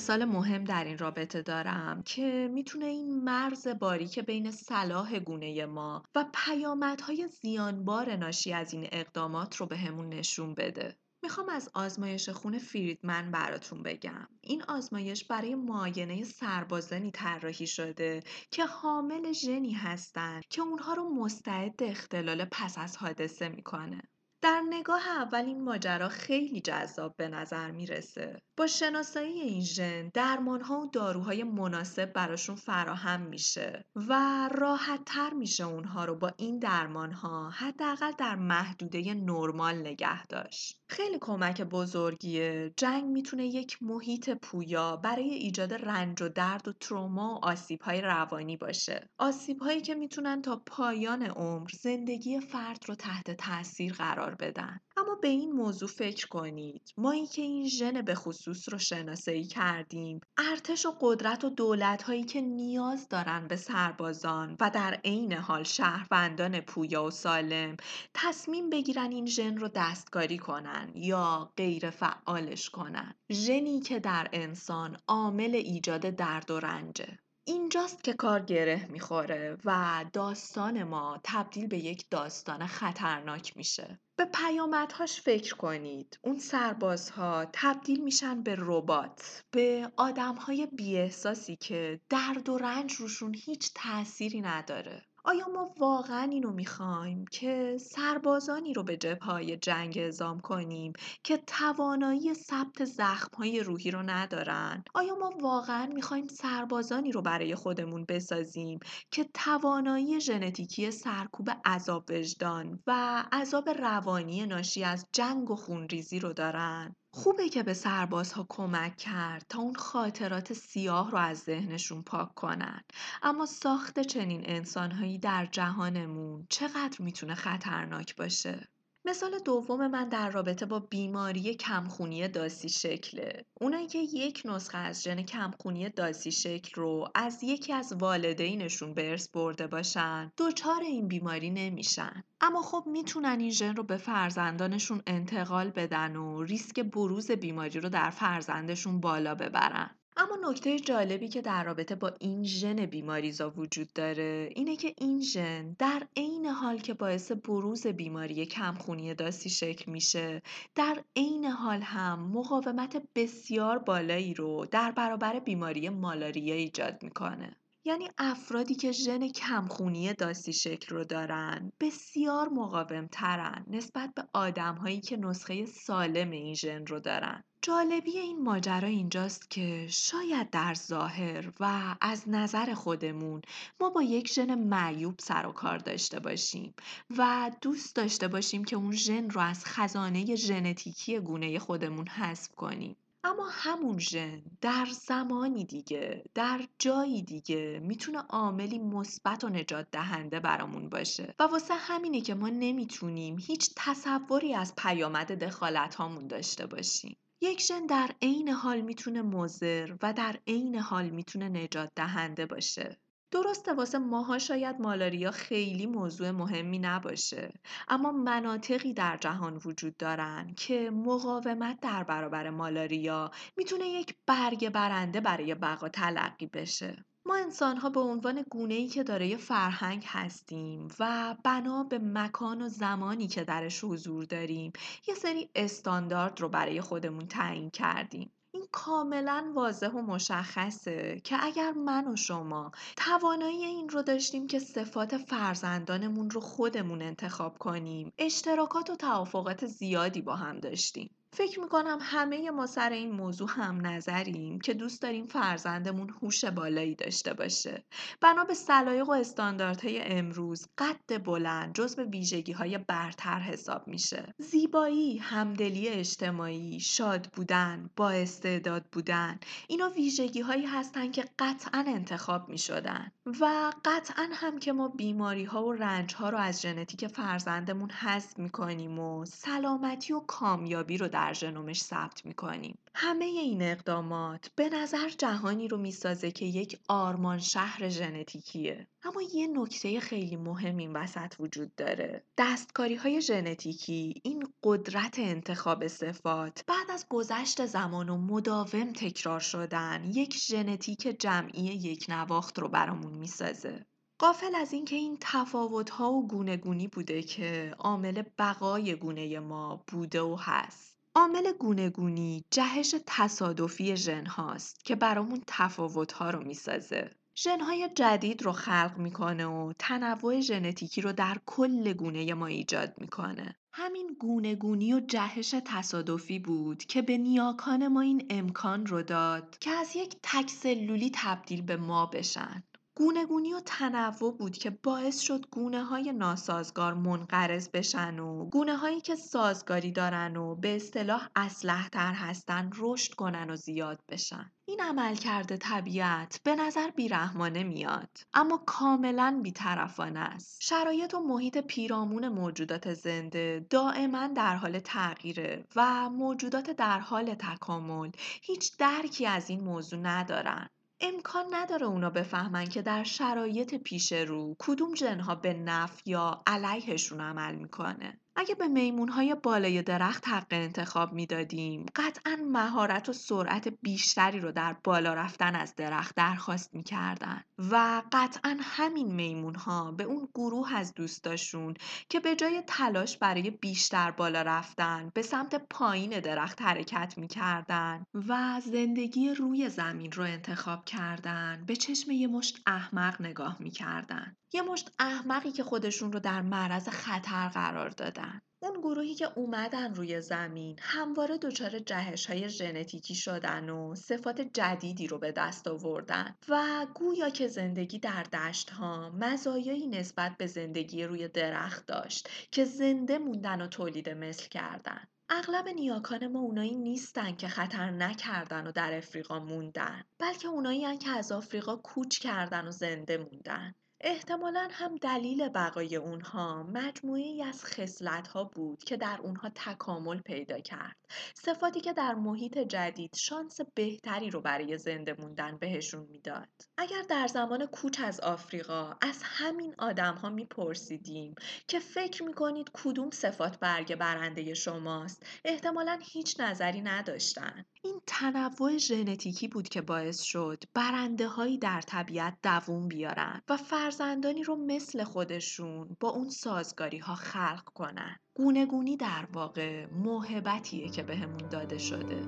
[0.07, 6.03] مثال مهم در این رابطه دارم که می‌تونه این مرز باریک بین صلاح گونه ما
[6.15, 10.97] و پیامدهای زیانبار ناشی از این اقدامات رو به همون نشون بده.
[11.23, 14.27] می‌خوام از آزمایش خون فریدمن براتون بگم.
[14.41, 21.83] این آزمایش برای معاینه سربازانی طراحی شده که حامل ژنی هستند که اونها رو مستعد
[21.83, 24.01] اختلال پس از حادثه می‌کنه.
[24.41, 28.41] در نگاه اول این ماجرا خیلی جذاب به نظر می‌رسه.
[28.57, 34.13] با شناسایی این ژن درمانها و داروهای مناسب براشون فراهم میشه و
[34.51, 40.81] راحت تر میشه اونها رو با این درمانها حداقل در محدوده نرمال نگه داشت.
[40.89, 42.73] خیلی کمک بزرگیه.
[42.77, 48.57] جنگ می‌تونه یک محیط پویا برای ایجاد رنج و درد و تروما و آسیبهای روانی
[48.57, 49.09] باشه.
[49.17, 54.79] آسیبهایی که می‌تونن تا پایان عمر زندگی فرد رو تحت تاثیر قرار بدن.
[54.97, 56.93] اما به این موضوع فکر کنید.
[56.97, 62.23] مایی که این ژن به خصوص رو شناسایی کردیم ارتش و قدرت و دولت هایی
[62.23, 67.77] که نیاز دارن به سربازان و در عین حال شهروندان پویا و سالم
[68.13, 73.15] تصمیم بگیرن این ژن رو دستکاری کنن یا غیر فعالش کنن.
[73.31, 77.19] ژنی که در انسان عامل ایجاد درد و رنجه.
[77.47, 83.99] اینجاست که کار گره می‌خوره و داستان ما تبدیل به یک داستان خطرناک میشه.
[84.17, 86.19] به پیامدهاش فکر کنید.
[86.23, 93.71] اون سربازها تبدیل میشن به ربات، به آدمهای بیاحساسی که درد و رنج روشون هیچ
[93.75, 95.05] تأثیری نداره.
[95.27, 102.33] آیا ما واقعا اینو می‌خوایم که سربازانی رو به جبهه جنگ اعزام کنیم که توانایی
[102.33, 108.79] ثبت زخمهای روحی رو ندارن؟ آیا ما واقعا می‌خوایم سربازانی رو برای خودمون بسازیم
[109.11, 116.33] که توانایی ژنتیکی سرکوب عذاب وجدان و عذاب روانی ناشی از جنگ و خونریزی رو
[116.33, 122.33] دارن؟ خوبه که به سربازها کمک کرد تا اون خاطرات سیاه رو از ذهنشون پاک
[122.35, 122.83] کنن.
[123.23, 128.67] اما ساخت چنین انسانهایی در جهانمون چقدر می‌تونه خطرناک باشه؟
[129.07, 133.45] مثال دوم من در رابطه با بیماری کمخونی داسی شکله.
[133.61, 139.09] اونایی که یک نسخه از ژن کمخونی داسی شکل رو از یکی از والدینشون به
[139.09, 142.23] ارث برده باشن، دچار این بیماری نمیشن.
[142.41, 147.89] اما خب می‌تونن این ژن رو به فرزندانشون انتقال بدن و ریسک بروز بیماری رو
[147.89, 149.96] در فرزندشون بالا ببرن.
[150.19, 155.21] اما نکته جالبی که در رابطه با این ژن بیماریزا وجود داره اینه که این
[155.21, 160.41] ژن در عین حال که باعث بروز بیماری کمخونی داسی شکل میشه
[160.75, 167.55] در عین حال هم مقاومت بسیار بالایی رو در برابر بیماری مالاریا ایجاد می‌کنه.
[167.87, 174.75] یعنی افرادی که ژن کمخونی داسی شکل رو دارن بسیار مقاوم ترن نسبت به آدم
[174.75, 177.43] هایی که نسخه سالم این ژن رو دارن.
[177.61, 183.41] جالبی این ماجرا اینجاست که شاید در ظاهر و از نظر خودمون
[183.79, 186.73] ما با یک ژن معیوب سر و کار داشته باشیم
[187.17, 192.95] و دوست داشته باشیم که اون ژن رو از خزانه ژنتیکی گونه خودمون حذف کنیم.
[193.27, 200.39] اما همون ژن در زمانی دیگه در جایی دیگه می‌تونه عاملی مثبت و نجات دهنده
[200.39, 206.65] برامون باشه و واسه همینه که ما نمی‌تونیم هیچ تصوری از پیامد دخالت هامون داشته
[206.67, 212.45] باشیم یک ژن در عین حال می‌تونه مضر و در عین حال می‌تونه نجات دهنده
[212.45, 212.97] باشه.
[213.31, 217.53] درسته واسه ماها شاید مالاریا خیلی موضوع مهمی نباشه
[217.87, 225.21] اما مناطقی در جهان وجود دارن که مقاومت در برابر مالاریا می‌تونه یک برگ برنده
[225.21, 227.05] برای بقا تلقی بشه.
[227.25, 233.27] ما انسانها به عنوان ای که دارای فرهنگ هستیم و بنا به مکان و زمانی
[233.27, 234.71] که درش حضور داریم
[235.07, 238.31] یه سری استاندارد رو برای خودمون تعیین کردیم.
[238.51, 244.59] این کاملا واضح و مشخصه که اگر من و شما توانایی این رو داشتیم که
[244.59, 251.09] صفات فرزندانمون رو خودمون انتخاب کنیم اشتراکات و توافقات زیادی با هم داشتیم.
[251.33, 256.95] فکر می‌کنم همه ما سر این موضوع هم نظریم که دوست داریم فرزندمون هوش بالایی
[256.95, 257.83] داشته باشه.
[258.21, 264.33] بنا به سلایق و استانداردهای امروز قد بلند جزو ویژگی های برتر حساب میشه.
[264.37, 272.49] زیبایی، همدلی اجتماعی، شاد بودن، با استعداد بودن، اینا ویژگی هایی هستن که قطعا انتخاب
[272.49, 273.11] می‌شدن
[273.41, 278.39] و قطعا هم که ما بیماری ها و رنج ها رو از ژنتیک فرزندمون حذف
[278.39, 282.77] می‌کنیم و سلامتی و کامیابی رو در ژنومش ثبت می‌کنیم.
[282.95, 288.87] همه این اقدامات به نظر جهانی رو می‌سازه که یک آرمان شهر ژنتیکیه.
[289.03, 292.23] اما یه نکته خیلی مهم این وسط وجود داره.
[292.37, 300.03] دستکاری های ژنتیکی این قدرت انتخاب صفات بعد از گذشت زمان و مداوم تکرار شدن
[300.13, 303.85] یک ژنتیک جمعی یک نواخت رو برامون می‌سازه.
[304.19, 310.37] قافل از اینکه این تفاوت‌ها و گونه‌گونی بوده که عامل بقای گونه ما بوده و
[310.39, 310.96] هست.
[311.17, 317.11] عامل گونهگونی جهش تصادفی ژن هاست که برامون تفاوت ها رو می‌سازه.
[317.37, 322.93] ژن های جدید رو خلق می‌کنه و تنوع ژنتیکی رو در کل گونه ما ایجاد
[322.97, 323.55] می‌کنه.
[323.73, 329.71] همین گونهگونی و جهش تصادفی بود که به نیاکان ما این امکان رو داد که
[329.71, 332.63] از یک تک سلولی تبدیل به ما بشن.
[332.97, 339.01] گونهگونی و تنوع بود که باعث شد گونه های ناسازگار منقرض بشن و گونه هایی
[339.01, 344.51] که سازگاری دارن و به اصطلاح اسلح تر هستن رشد کنن و زیاد بشن.
[344.67, 352.27] این عملکرد طبیعت به نظر بیرحمانه میاد اما کاملا بیطرفانه است شرایط و محیط پیرامون
[352.27, 358.11] موجودات زنده دائما در حال تغییره و موجودات در حال تکامل
[358.41, 360.69] هیچ درکی از این موضوع ندارن
[361.01, 367.21] امکان نداره اونا بفهمن که در شرایط پیش رو کدوم جنها به نفع یا علیهشون
[367.21, 368.21] عمل می‌کنه.
[368.39, 374.75] اگه به میمونهای بالای درخت حق انتخاب می‌دادیم قطعا مهارت و سرعت بیشتری رو در
[374.83, 381.73] بالا رفتن از درخت درخواست می‌کردن و قطعا همین میمونها به اون گروه از دوستاشون
[382.09, 388.61] که به جای تلاش برای بیشتر بالا رفتن به سمت پایین درخت حرکت می‌کردن و
[388.65, 394.91] زندگی روی زمین رو انتخاب کردن به چشم یه مشت احمق نگاه می‌کردن یه مشت
[394.99, 398.26] احمقی که خودشون رو در معرض خطر قرار دادن.
[398.59, 405.07] اون گروهی که اومدن روی زمین همواره دچار جهش های ژنتیکی شدن و صفات جدیدی
[405.07, 411.03] رو به دست آوردن و گویا که زندگی در دشت ها مزایایی نسبت به زندگی
[411.03, 415.07] روی درخت داشت که زنده موندن و تولید مثل کردن.
[415.29, 421.09] اغلب نیاکان ما اونایی نیستن که خطر نکردن و در افریقا موندن بلکه اونایی که
[421.09, 428.27] از آفریقا کوچ کردن و زنده موندن احتمالا هم دلیل بقای اونها مجموعی از خصلت
[428.27, 430.95] ها بود که در اونها تکامل پیدا کرد.
[431.33, 436.47] صفاتی که در محیط جدید شانس بهتری رو برای زنده موندن بهشون می‌داد.
[436.77, 441.35] اگر در زمان کوچ از آفریقا از همین آدم ها میپرسیدیم
[441.67, 447.65] که فکر می‌کنید کدوم صفات برگ برنده شماست احتمالا هیچ نظری نداشتن.
[447.87, 454.43] این تنوع ژنتیکی بود که باعث شد برنده هایی در طبیعت دووم بیارن و فرزندانی
[454.43, 458.17] رو مثل خودشون با اون سازگاری ها خلق کنن.
[458.33, 462.21] گونه گونی در واقع موهبتیه که بهمون به داده شده.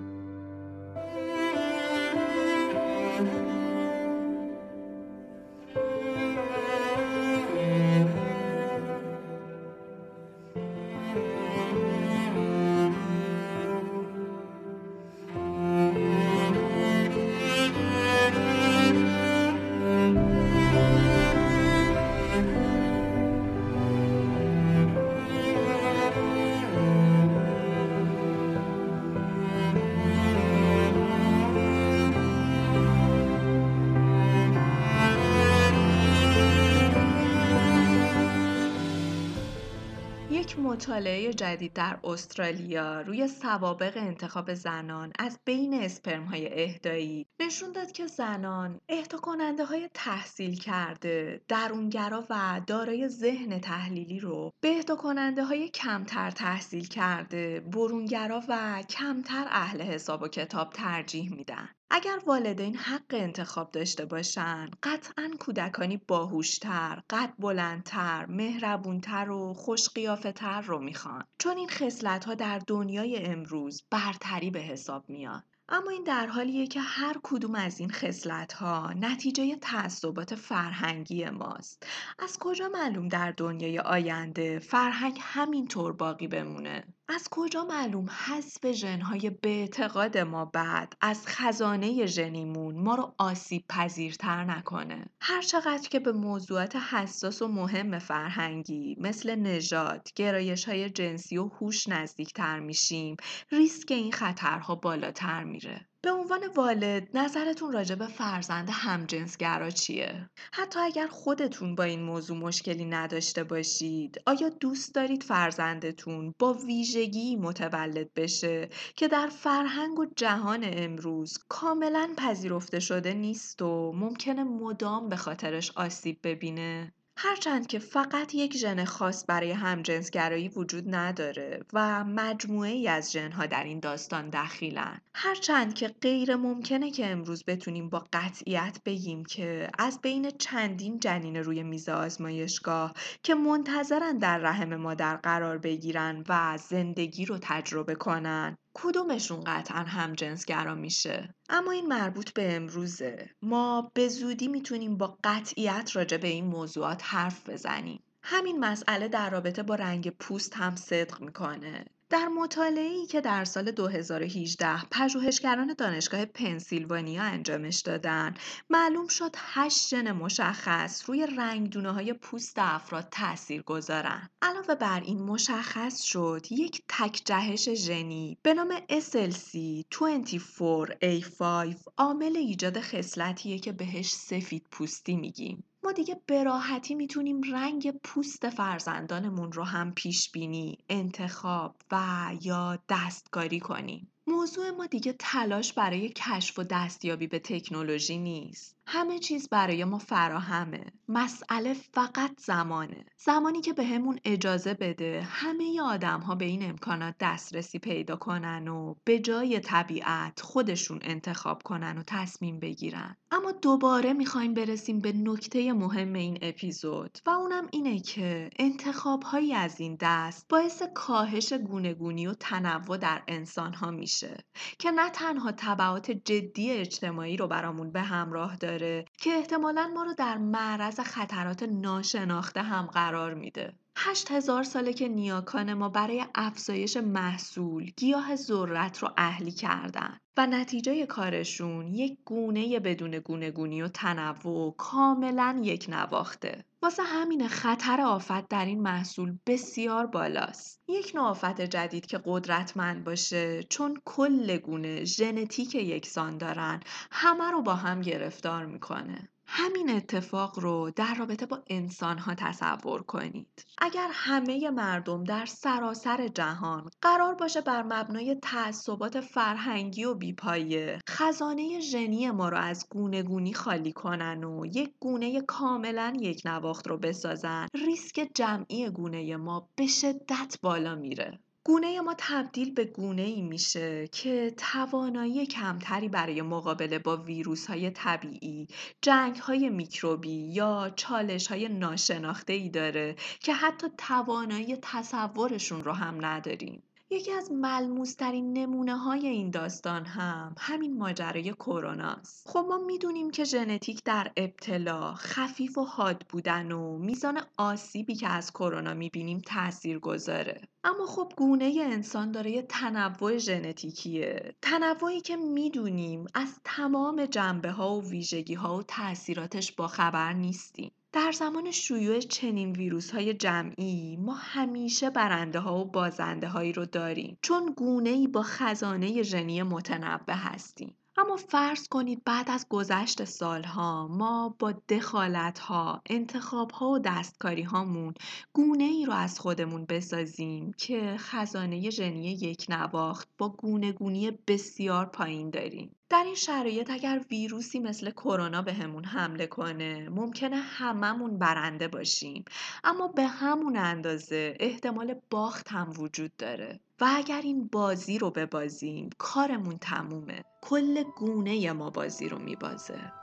[40.89, 47.91] مطالعه جدید در استرالیا روی سوابق انتخاب زنان از بین اسپرم های اهدایی نشون داد
[47.91, 54.95] که زنان اهدا کننده های تحصیل کرده درونگرا و دارای ذهن تحلیلی رو به اهدا
[54.95, 61.69] کننده های کمتر تحصیل کرده برونگرا و کمتر اهل حساب و کتاب ترجیح میدن.
[61.91, 70.33] اگر والدین حق انتخاب داشته باشن قطعا کودکانی باهوشتر، قد بلندتر، مهربونتر و خوشقیافه
[70.65, 75.43] رو می‌خوان چون این خصلت ها در دنیای امروز برتری به حساب میاد.
[75.71, 81.85] اما این در حالیه که هر کدوم از این خصلت ها نتیجه تعصبات فرهنگی ماست.
[82.19, 89.29] از کجا معلوم در دنیای آینده فرهنگ همینطور باقی بمونه؟ از کجا معلوم حذف ژنهای
[89.29, 95.99] به اعتقاد ما بعد از خزانه ژنیمون ما رو آسیب پذیرتر نکنه؟ هر چقدر که
[95.99, 103.15] به موضوعات حساس و مهم فرهنگی مثل نژاد گرایش های جنسی و هوش نزدیکتر میشیم
[103.51, 105.88] ریسک این خطرها بالاتر میره.
[106.01, 112.37] به عنوان والد نظرتون راجع به فرزند همجنسگرا چیه؟ حتی اگر خودتون با این موضوع
[112.37, 120.05] مشکلی نداشته باشید آیا دوست دارید فرزندتون با ویژگی متولد بشه که در فرهنگ و
[120.15, 127.79] جهان امروز کاملا پذیرفته شده نیست و ممکنه مدام به خاطرش آسیب ببینه؟ هرچند که
[127.79, 133.79] فقط یک ژن خاص برای همجنسگرایی وجود نداره و مجموعه ای از ژنها در این
[133.79, 135.01] داستان دخیلن.
[135.13, 141.35] هرچند که غیر ممکنه که امروز بتونیم با قطعیت بگیم که از بین چندین جنین
[141.35, 142.93] روی میز آزمایشگاه
[143.23, 148.57] که منتظرن در رحم مادر قرار بگیرن و زندگی رو تجربه کنن.
[148.73, 153.29] کدومشون قطعا هم جنسگرا میشه؟ اما این مربوط به امروزه.
[153.41, 158.03] ما به زودی می‌تونیم با قطعیت راجع به این موضوعات حرف بزنیم.
[158.23, 161.85] همین مسئله در رابطه با رنگ پوست هم صدق می‌کنه.
[162.09, 168.33] در مطالعه‌ای که در سال 2018 پژوهشگران دانشگاه پنسیلوانیا انجامش دادن
[168.69, 174.29] معلوم شد هشت ژن مشخص روی رنگدونه های پوست افراد تأثیر گذارن.
[174.41, 183.59] علاوه بر این مشخص شد یک تک جهش ژنی به نام SLC24A5 عامل ایجاد خصلتیه
[183.59, 185.63] که بهش سفید پوستی میگیم.
[185.83, 192.01] ما دیگه به راحتی می‌تونیم رنگ پوست فرزندانمون رو هم پیش بینی، انتخاب و
[192.41, 194.11] یا دستکاری کنیم.
[194.27, 198.78] موضوع ما دیگه تلاش برای کشف و دستیابی به تکنولوژی نیست.
[198.91, 200.85] همه چیز برای ما فراهمه.
[201.07, 203.05] مسئله فقط زمانه.
[203.17, 208.67] زمانی که بهمون به اجازه بده همه آدم ها به این امکانات دسترسی پیدا کنن
[208.67, 213.15] و به جای طبیعت خودشون انتخاب کنن و تصمیم بگیرن.
[213.31, 219.53] اما دوباره می‌خوایم برسیم به نکته مهم این اپیزود و اونم اینه که انتخاب هایی
[219.53, 224.37] از این دست باعث کاهش گونگونی و تنوع در انسان ها میشه
[224.79, 228.78] که نه تنها تبعات جدی اجتماعی رو برامون به همراه داره
[229.17, 233.73] که احتمالا ما رو در معرض خطرات ناشناخته هم قرار میده.
[234.01, 240.47] هشت هزار ساله که نیاکان ما برای افزایش محصول گیاه ذرت رو اهلی کردن و
[240.47, 246.65] نتیجه کارشون یک گونه بدون گونه گونی و تنوع کاملا یک نواخته.
[246.81, 250.81] واسه همین خطر آفت در این محصول بسیار بالاست.
[250.87, 256.79] یک نوع آفت جدید که قدرتمند باشه چون کل گونه ژنتیک یکسان دارن
[257.11, 259.29] همه رو با هم گرفتار می‌کنه.
[259.51, 263.65] همین اتفاق رو در رابطه با انسان ها تصور کنید.
[263.77, 271.79] اگر همه مردم در سراسر جهان قرار باشه بر مبنای تعصبات فرهنگی و بیپایه خزانه
[271.79, 276.97] ژنی ما رو از گونه گونی خالی کنن و یک گونه کاملا یک نواخت رو
[276.97, 281.39] بسازن ریسک جمعی گونه ما به شدت بالا میره.
[281.69, 287.91] گونه ما تبدیل به گونه ای میشه که توانایی کمتری برای مقابله با ویروس های
[287.91, 288.67] طبیعی،
[289.01, 296.25] جنگ های میکروبی یا چالش های ناشناخته ای داره که حتی توانایی تصورشون رو هم
[296.25, 296.83] نداریم.
[297.11, 302.49] یکی از ملموسترین نمونه های این داستان هم همین ماجرای کروناست.
[302.49, 308.27] خب ما می‌دونیم که ژنتیک در ابتلا خفیف و حاد بودن و میزان آسیبی که
[308.27, 310.61] از کرونا می‌بینیم تأثیر گذاره.
[310.83, 314.55] اما خب گونه انسان داره یه تنوع ژنتیکیه.
[314.61, 320.91] تنوعی که می‌دونیم از تمام جنبه ها و ویژگی ها و تأثیراتش با خبر نیستیم.
[321.11, 326.85] در زمان شیوع چنین ویروس های جمعی ما همیشه برنده ها و بازنده هایی رو
[326.85, 330.95] داریم چون گونه ای با خزانه ژنی متنوع هستیم.
[331.17, 337.63] اما فرض کنید بعد از گذشت سالها ما با دخالت ها، انتخاب ها و دستکاری
[337.63, 338.13] هامون
[338.53, 345.05] گونه ای رو از خودمون بسازیم که خزانه ژنی یک نواخت با گونه گونی بسیار
[345.05, 345.95] پایین داریم.
[346.09, 352.45] در این شرایط اگر ویروسی مثل کرونا بهمون حمله کنه ممکنه هممون برنده باشیم.
[352.83, 356.79] اما به همون اندازه احتمال باخت هم وجود داره.
[357.01, 360.43] و اگر این بازی رو ببازیم کارمون تمومه.
[360.61, 363.18] کل گونه ما بازی رو میبازه.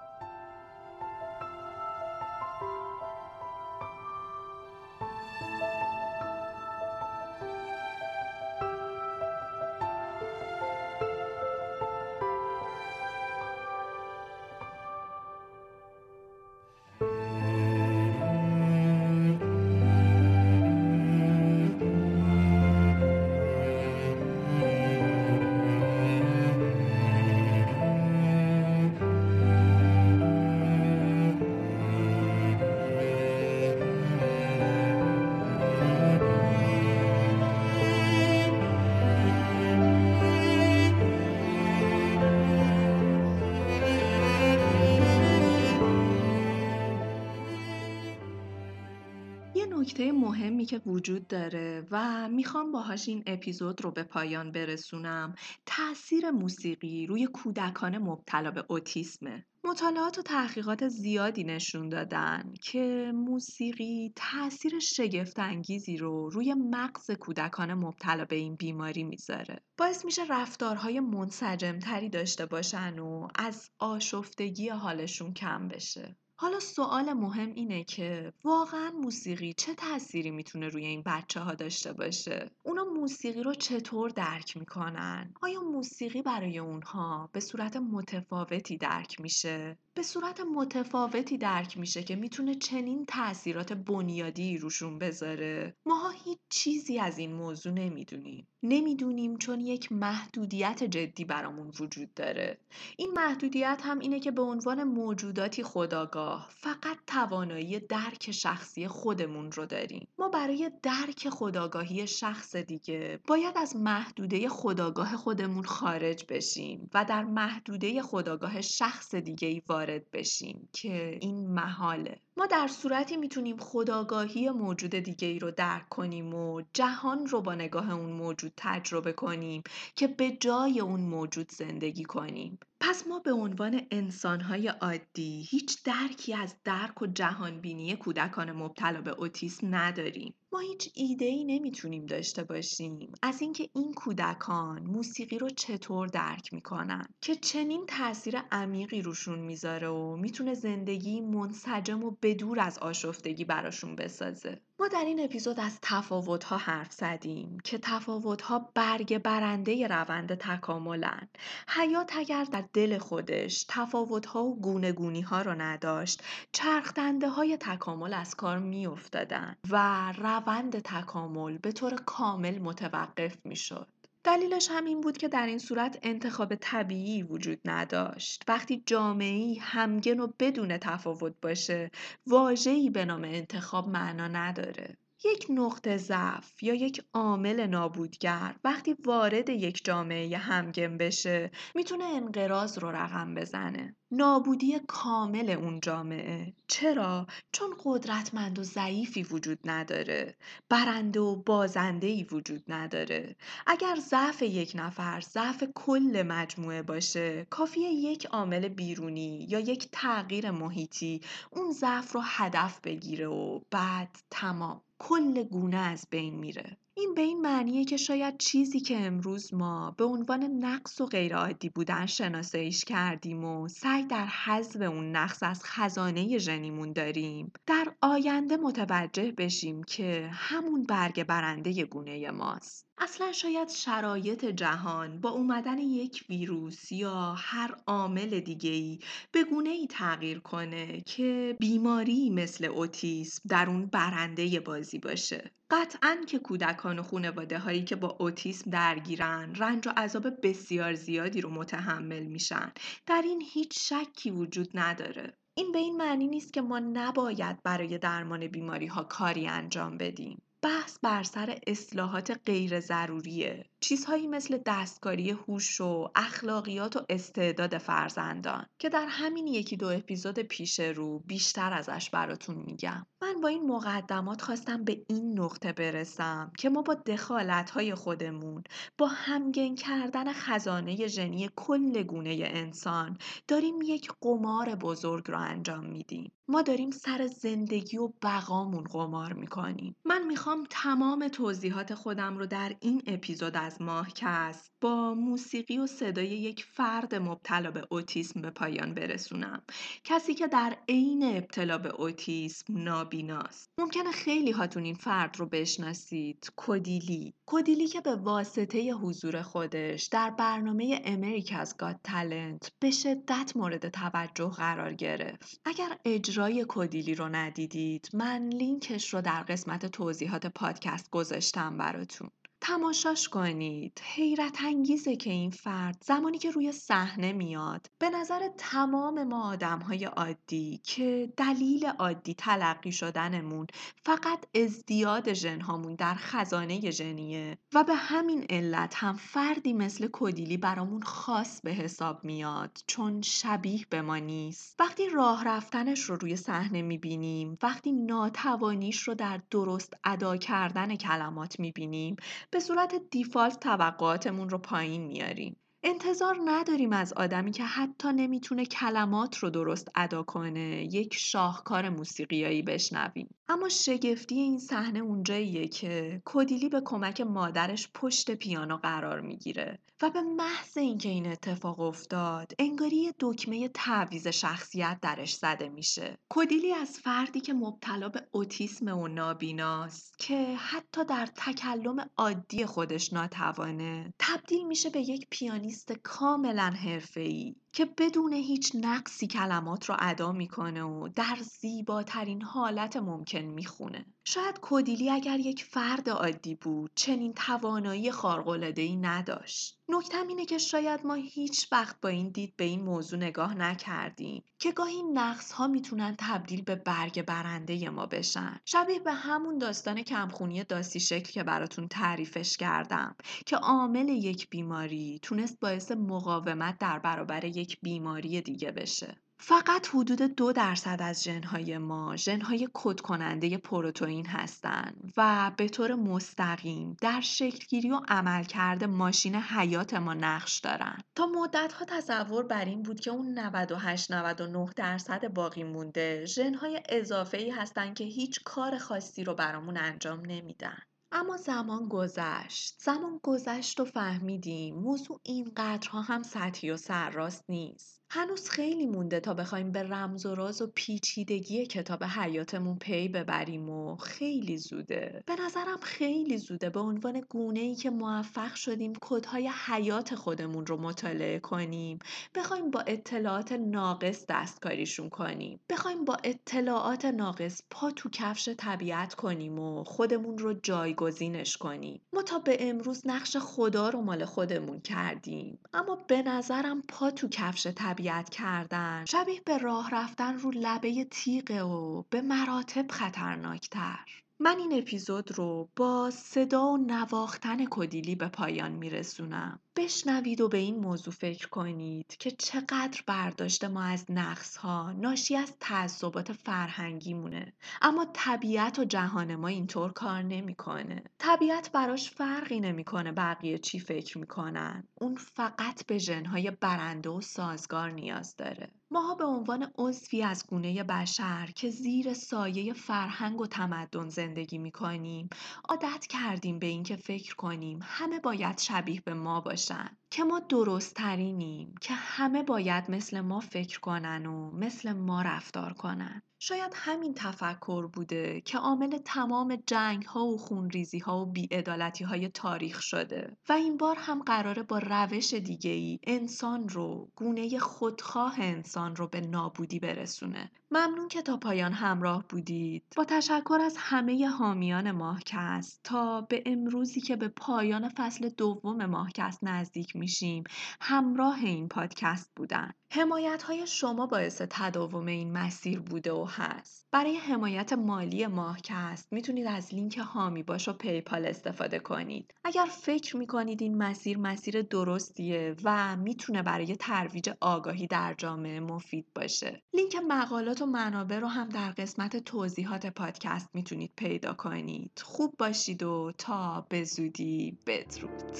[51.07, 55.35] وجود داره و می‌خوام باهاش این اپیزود رو به پایان برسونم
[55.67, 64.13] تاثیر موسیقی روی کودکان مبتلا به اوتیسمه مطالعات و تحقیقات زیادی نشون دادن که موسیقی
[64.17, 69.63] تاثیر شگفت انگیزی رو روی مغز کودکان مبتلا به این بیماری می‌ذاره.
[69.79, 76.17] باعث میشه رفتارهای منسجمتری داشته باشن و از آشفتگی حالشون کم بشه.
[76.39, 81.93] حالا سوال مهم اینه که واقعا موسیقی چه تأثیری می‌تونه روی این بچه ها داشته
[81.93, 89.21] باشه؟ اونا موسیقی رو چطور درک می‌کنن؟ آیا موسیقی برای اونها به صورت متفاوتی درک
[89.21, 96.39] میشه؟ به صورت متفاوتی درک میشه که می‌تونه چنین تاثیرات بنیادی روشون بذاره ماها هیچ
[96.49, 102.59] چیزی از این موضوع نمی‌دونیم نمی‌دونیم چون یک محدودیت جدی برامون وجود داره.
[102.97, 109.67] این محدودیت هم اینه که به عنوان موجوداتی خداگاه فقط توانایی درک شخصی خودمون رو
[109.67, 110.09] داریم.
[110.19, 117.25] ما برای درک خداگاهی شخص دیگه باید از محدوده خداگاه خودمون خارج بشیم و در
[117.25, 122.21] محدوده خداگاه شخص دیگه ای وارد بشیم که این محاله.
[122.39, 127.55] ما در صورتی می‌تونیم خداگاهی موجود دیگه ای رو درک کنیم و جهان رو با
[127.55, 129.63] نگاه اون موجود تجربه کنیم
[129.97, 132.59] که به جای اون موجود زندگی کنیم.
[132.81, 139.11] پس ما به عنوان انسانهای عادی هیچ درکی از درک و جهانبینی کودکان مبتلا به
[139.11, 140.35] اوتیسم نداریم.
[140.53, 143.13] ما هیچ ایده ای نمی‌تونیم داشته باشیم.
[143.23, 149.89] از اینکه این کودکان موسیقی رو چطور درک می‌کنن؟ که چنین تاثیر عمیقی روشون می‌ذاره
[149.89, 154.61] و می‌تونه زندگی منسجم و بدور از آشفتگی براشون بسازه.
[154.81, 161.29] ما در این اپیزود از تفاوت‌ها حرف زدیم که تفاوت‌ها برگ برنده روند تکاملن.
[161.69, 168.59] حیات اگر در دل خودش تفاوت‌ها و گونه‌گونی‌ها رو نداشت چرخدنده های تکامل از کار
[168.59, 173.89] میافتادن و روند تکامل به طور کامل متوقف می‌شد
[174.25, 178.43] دلیلش هم این بود که در این صورت انتخاب طبیعی وجود نداشت.
[178.49, 181.91] وقتی جامعی همگن و بدون تفاوت باشه،
[182.27, 184.97] واجهی به نام انتخاب معنا نداره.
[185.25, 192.79] یک نقطه ضعف یا یک عامل نابودگر وقتی وارد یک جامعه همگن بشه می‌تونه انقراض
[192.79, 193.97] رو رقم بزنه.
[194.11, 196.55] نابودی کامل اون جامعه.
[196.69, 200.37] چرا؟ چون قدرتمند و ضعیفی وجود نداره.
[200.69, 203.37] برنده و بازنده ای وجود نداره.
[203.67, 210.51] اگر ضعف یک نفر ضعف کل مجموعه باشه کافیه یک عامل بیرونی یا یک تغییر
[210.51, 214.86] محیطی اون ضعف رو هدف بگیره و بعد تمام.
[214.99, 216.77] کل گونه از بین میره.
[216.99, 221.69] این به این معنیه که شاید چیزی که امروز ما به عنوان نقص و غیرعادی
[221.69, 228.57] بودن شناساییش کردیم و سعی در حذف اون نقص از خزانه ژنیمون داریم در آینده
[228.57, 232.87] متوجه بشیم که همون برگ برنده گونه ماست.
[232.99, 238.99] اصلا شاید شرایط جهان با اومدن یک ویروس یا هر عامل دیگه ای
[239.33, 245.51] به گونه ای تغییر کنه که بیماری مثل اوتیسم در اون برنده بازی باشه.
[245.71, 251.41] قطعا که کودکان و خانواده هایی که با اوتیسم درگیرن رنج و عذاب بسیار زیادی
[251.41, 252.73] رو متحمل میشن.
[253.07, 255.33] در این هیچ شکی وجود نداره.
[255.55, 260.43] این به این معنی نیست که ما نباید برای درمان بیماری ها کاری انجام بدیم.
[260.67, 268.67] بحث بر سر اصلاحات غیر ضروریه چیزهایی مثل دستکاری هوش و اخلاقیات و استعداد فرزندان
[268.79, 273.07] که در همین یکی دو اپیزود پیش رو بیشتر ازش براتون میگم.
[273.23, 278.63] من با این مقدمات خواستم به این نقطه برسم که ما با دخالت های خودمون
[278.99, 286.33] با همگن کردن خزانه ژنی کل گونه انسان داریم یک قمار بزرگ رو انجام میدیم.
[286.49, 289.97] ما داریم سر زندگی و بقامون قمار می‌کنیم.
[290.05, 296.27] من می‌خوام تمام توضیحات خودم رو در این اپیزود از ماهکست با موسیقی و صدای
[296.27, 299.63] یک فرد مبتلا به اوتیسم به پایان برسونم.
[300.05, 303.71] کسی که در عین ابتلا به اوتیسم نابیناست.
[303.79, 306.53] ممکنه خیلی هاتون این فرد رو بشناسید.
[306.57, 307.35] کودیلی.
[307.47, 314.51] کودیلی که به واسطه حضور خودش در برنامه امریکاز گاد تالنت به شدت مورد توجه
[314.51, 315.61] قرار گرفت.
[315.65, 322.31] اگر اجرای کودیلی رو ندیدید من لینکش رو در قسمت توضیحات پادکست گذاشتم براتون.
[322.61, 324.01] تماشاش کنید.
[324.05, 329.79] حیرت انگیزه که این فرد زمانی که روی صحنه میاد به نظر تمام ما آدم
[329.79, 333.67] های عادی که دلیل عادی تلقی شدنمون
[334.05, 341.03] فقط ازدیاد ژنهامون در خزانه ژنیه و به همین علت هم فردی مثل کدیلی برامون
[341.03, 344.77] خاص به حساب میاد چون شبیه به ما نیست.
[344.79, 351.61] وقتی راه رفتنش رو روی صحنه می‌بینیم وقتی ناتوانیش رو در درست ادا کردن کلمات
[351.61, 352.17] می‌بینیم
[352.57, 355.57] به صورت دیفالت توقعاتمون رو پایین میاریم.
[355.83, 362.63] انتظار نداریم از آدمی که حتی نمی‌تونه کلمات رو درست ادا کنه یک شاهکار موسیقیایی
[362.63, 363.36] بشنویم.
[363.49, 370.11] اما شگفتی این صحنه اونجاییه که کودیلی به کمک مادرش پشت پیانو قرار می‌گیره و
[370.11, 376.19] به محض اینکه این اتفاق افتاد انگاری دکمه تعویز شخصیت درش زده میشه.
[376.29, 383.13] کودیلی از فردی که مبتلا به اوتیسم و نابیناست که حتی در تکلم عادی خودش
[383.13, 387.57] ناتوانه تبدیل میشه به یک پیانیست کاملا حرفه‌ای.
[387.77, 394.07] که بدون هیچ نقصی کلمات رو ادا می‌کنه و در زیباترین حالت ممکن می‌خونه.
[394.29, 399.79] شاید کودیلی اگر یک فرد عادی بود چنین توانایی خارق‌العاده‌ای نداشت.
[399.89, 404.43] نکتم اینه که شاید ما هیچ وقت با این دید به این موضوع نگاه نکردیم
[404.59, 410.03] که گاهی نقص ها می‌تونن تبدیل به برگ برنده ما بشن شبیه به همون داستان
[410.03, 413.17] کمخونی داسی شکل که براتون تعریفش کردم
[413.47, 420.23] که عامل یک بیماری تونست باعث مقاومت در برابر یک بیماری دیگه بشه فقط حدود
[420.23, 427.21] دو درصد از ژنهای ما ژنهای کد کننده پروتئین هستند و به طور مستقیم در
[427.21, 430.99] شکلگیری و عملکرد ماشین حیات ما نقش دارن.
[431.15, 436.83] تا مدت ها تصور بر این بود که اون 98 99 درصد باقی مونده ژنهای
[436.89, 440.79] اضافه ای هستن که هیچ کار خاصی رو برامون انجام نمیدن.
[441.13, 442.75] اما زمان گذشت.
[442.79, 448.03] زمان گذشت و فهمیدیم موضوع اینقدرها هم سطحی و سرراست نیست.
[448.11, 453.71] هنوز خیلی مونده تا بخوایم به رمز و راز و پیچیدگی کتاب حیاتمون پی ببریم
[453.71, 455.23] و خیلی زوده.
[455.27, 460.77] به نظرم خیلی زوده به عنوان گونه ای که موفق شدیم کدهای حیات خودمون رو
[460.77, 461.99] مطالعه کنیم.
[462.35, 465.61] بخوایم با اطلاعات ناقص دستکاریشون کنیم.
[465.71, 472.01] بخوایم با اطلاعات ناقص پا تو کفش طبیعت کنیم و خودمون رو جایگزینش کنیم.
[472.13, 475.59] ما تا به امروز نقش خدا رو مال خودمون کردیم.
[475.75, 481.05] اما به نظرم پا تو کفش طبیعت تربیت کردن شبیه به راه رفتن رو لبه
[481.05, 483.99] تیغه و به مراتب خطرناکتر
[484.41, 489.61] من این اپیزود رو با صدا و نواختن کدیلی به پایان میرسونم.
[489.77, 495.37] بشنوید و به این موضوع فکر کنید که چقدر برداشت ما از نقص ها ناشی
[495.37, 497.53] از تعصبات فرهنگی مونه.
[497.83, 501.03] اما طبیعت و جهان ما اینطور کار نمی‌کنه.
[501.19, 504.85] طبیعت براش فرقی نمی‌کنه بقیه چی فکر می‌کنن.
[504.95, 508.71] اون فقط به ژنهای برنده و سازگار نیاز داره.
[508.91, 514.71] ماها به عنوان عضوی از گونه بشر که زیر سایه فرهنگ و تمدن زندگی می
[514.71, 515.29] کنیم
[515.69, 519.41] عادت کردیم به اینکه فکر کنیم همه باید شبیه به ما
[519.71, 525.23] باشن که ما درست ترینیم که همه باید مثل ما فکر کنن و مثل ما
[525.23, 526.23] رفتار کنن.
[526.49, 532.29] شاید همین تفکر بوده که عامل تمام جنگ ها و خونریزی ها و بیعدالتی های
[532.29, 538.41] تاریخ شده و این بار هم قراره با روش دیگه ای انسان رو گونه خودخواه
[538.41, 540.51] انسان رو به نابودی برسونه.
[540.71, 542.83] ممنون که تا پایان همراه بودید.
[542.97, 549.45] با تشکر از همه حامیان ماهکست تا به امروزی که به پایان فصل دوم ماهکست
[549.45, 550.45] نزدیک میشیم
[550.81, 552.73] همراه این پادکست بودن.
[552.91, 556.87] حمایت های شما باعث تداوم این مسیر بوده و هست.
[556.93, 562.35] برای حمایت مالی ماهکست می‌تونید از لینک هامی باش و پیپال استفاده کنید.
[562.45, 569.07] اگر فکر می‌کنید این مسیر مسیر درستیه و می‌تونه برای ترویج آگاهی در جامعه مفید
[569.15, 569.63] باشه.
[569.75, 575.03] لینک مقالات و منابع رو هم در قسمت توضیحات پادکست می‌تونید پیدا کنید.
[575.05, 577.59] خوب باشید و تا به زودی.
[577.67, 578.37] بدرود.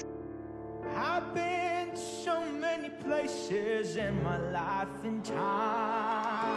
[3.07, 6.47] Places in my life and time.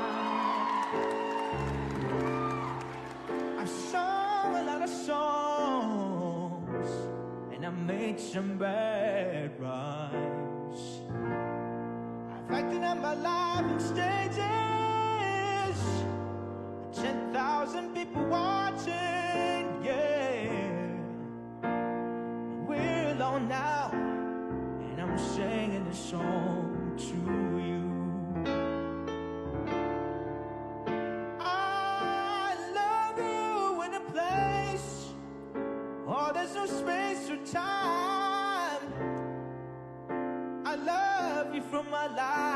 [3.60, 5.20] I've sung a lot of songs
[7.52, 11.02] and I made some bad rhymes.
[12.32, 14.40] I've acted out my life in stages,
[16.94, 20.94] ten thousand people watching, yeah.
[22.66, 27.69] We're alone now, and I'm singing this song to you.
[42.00, 42.49] My life.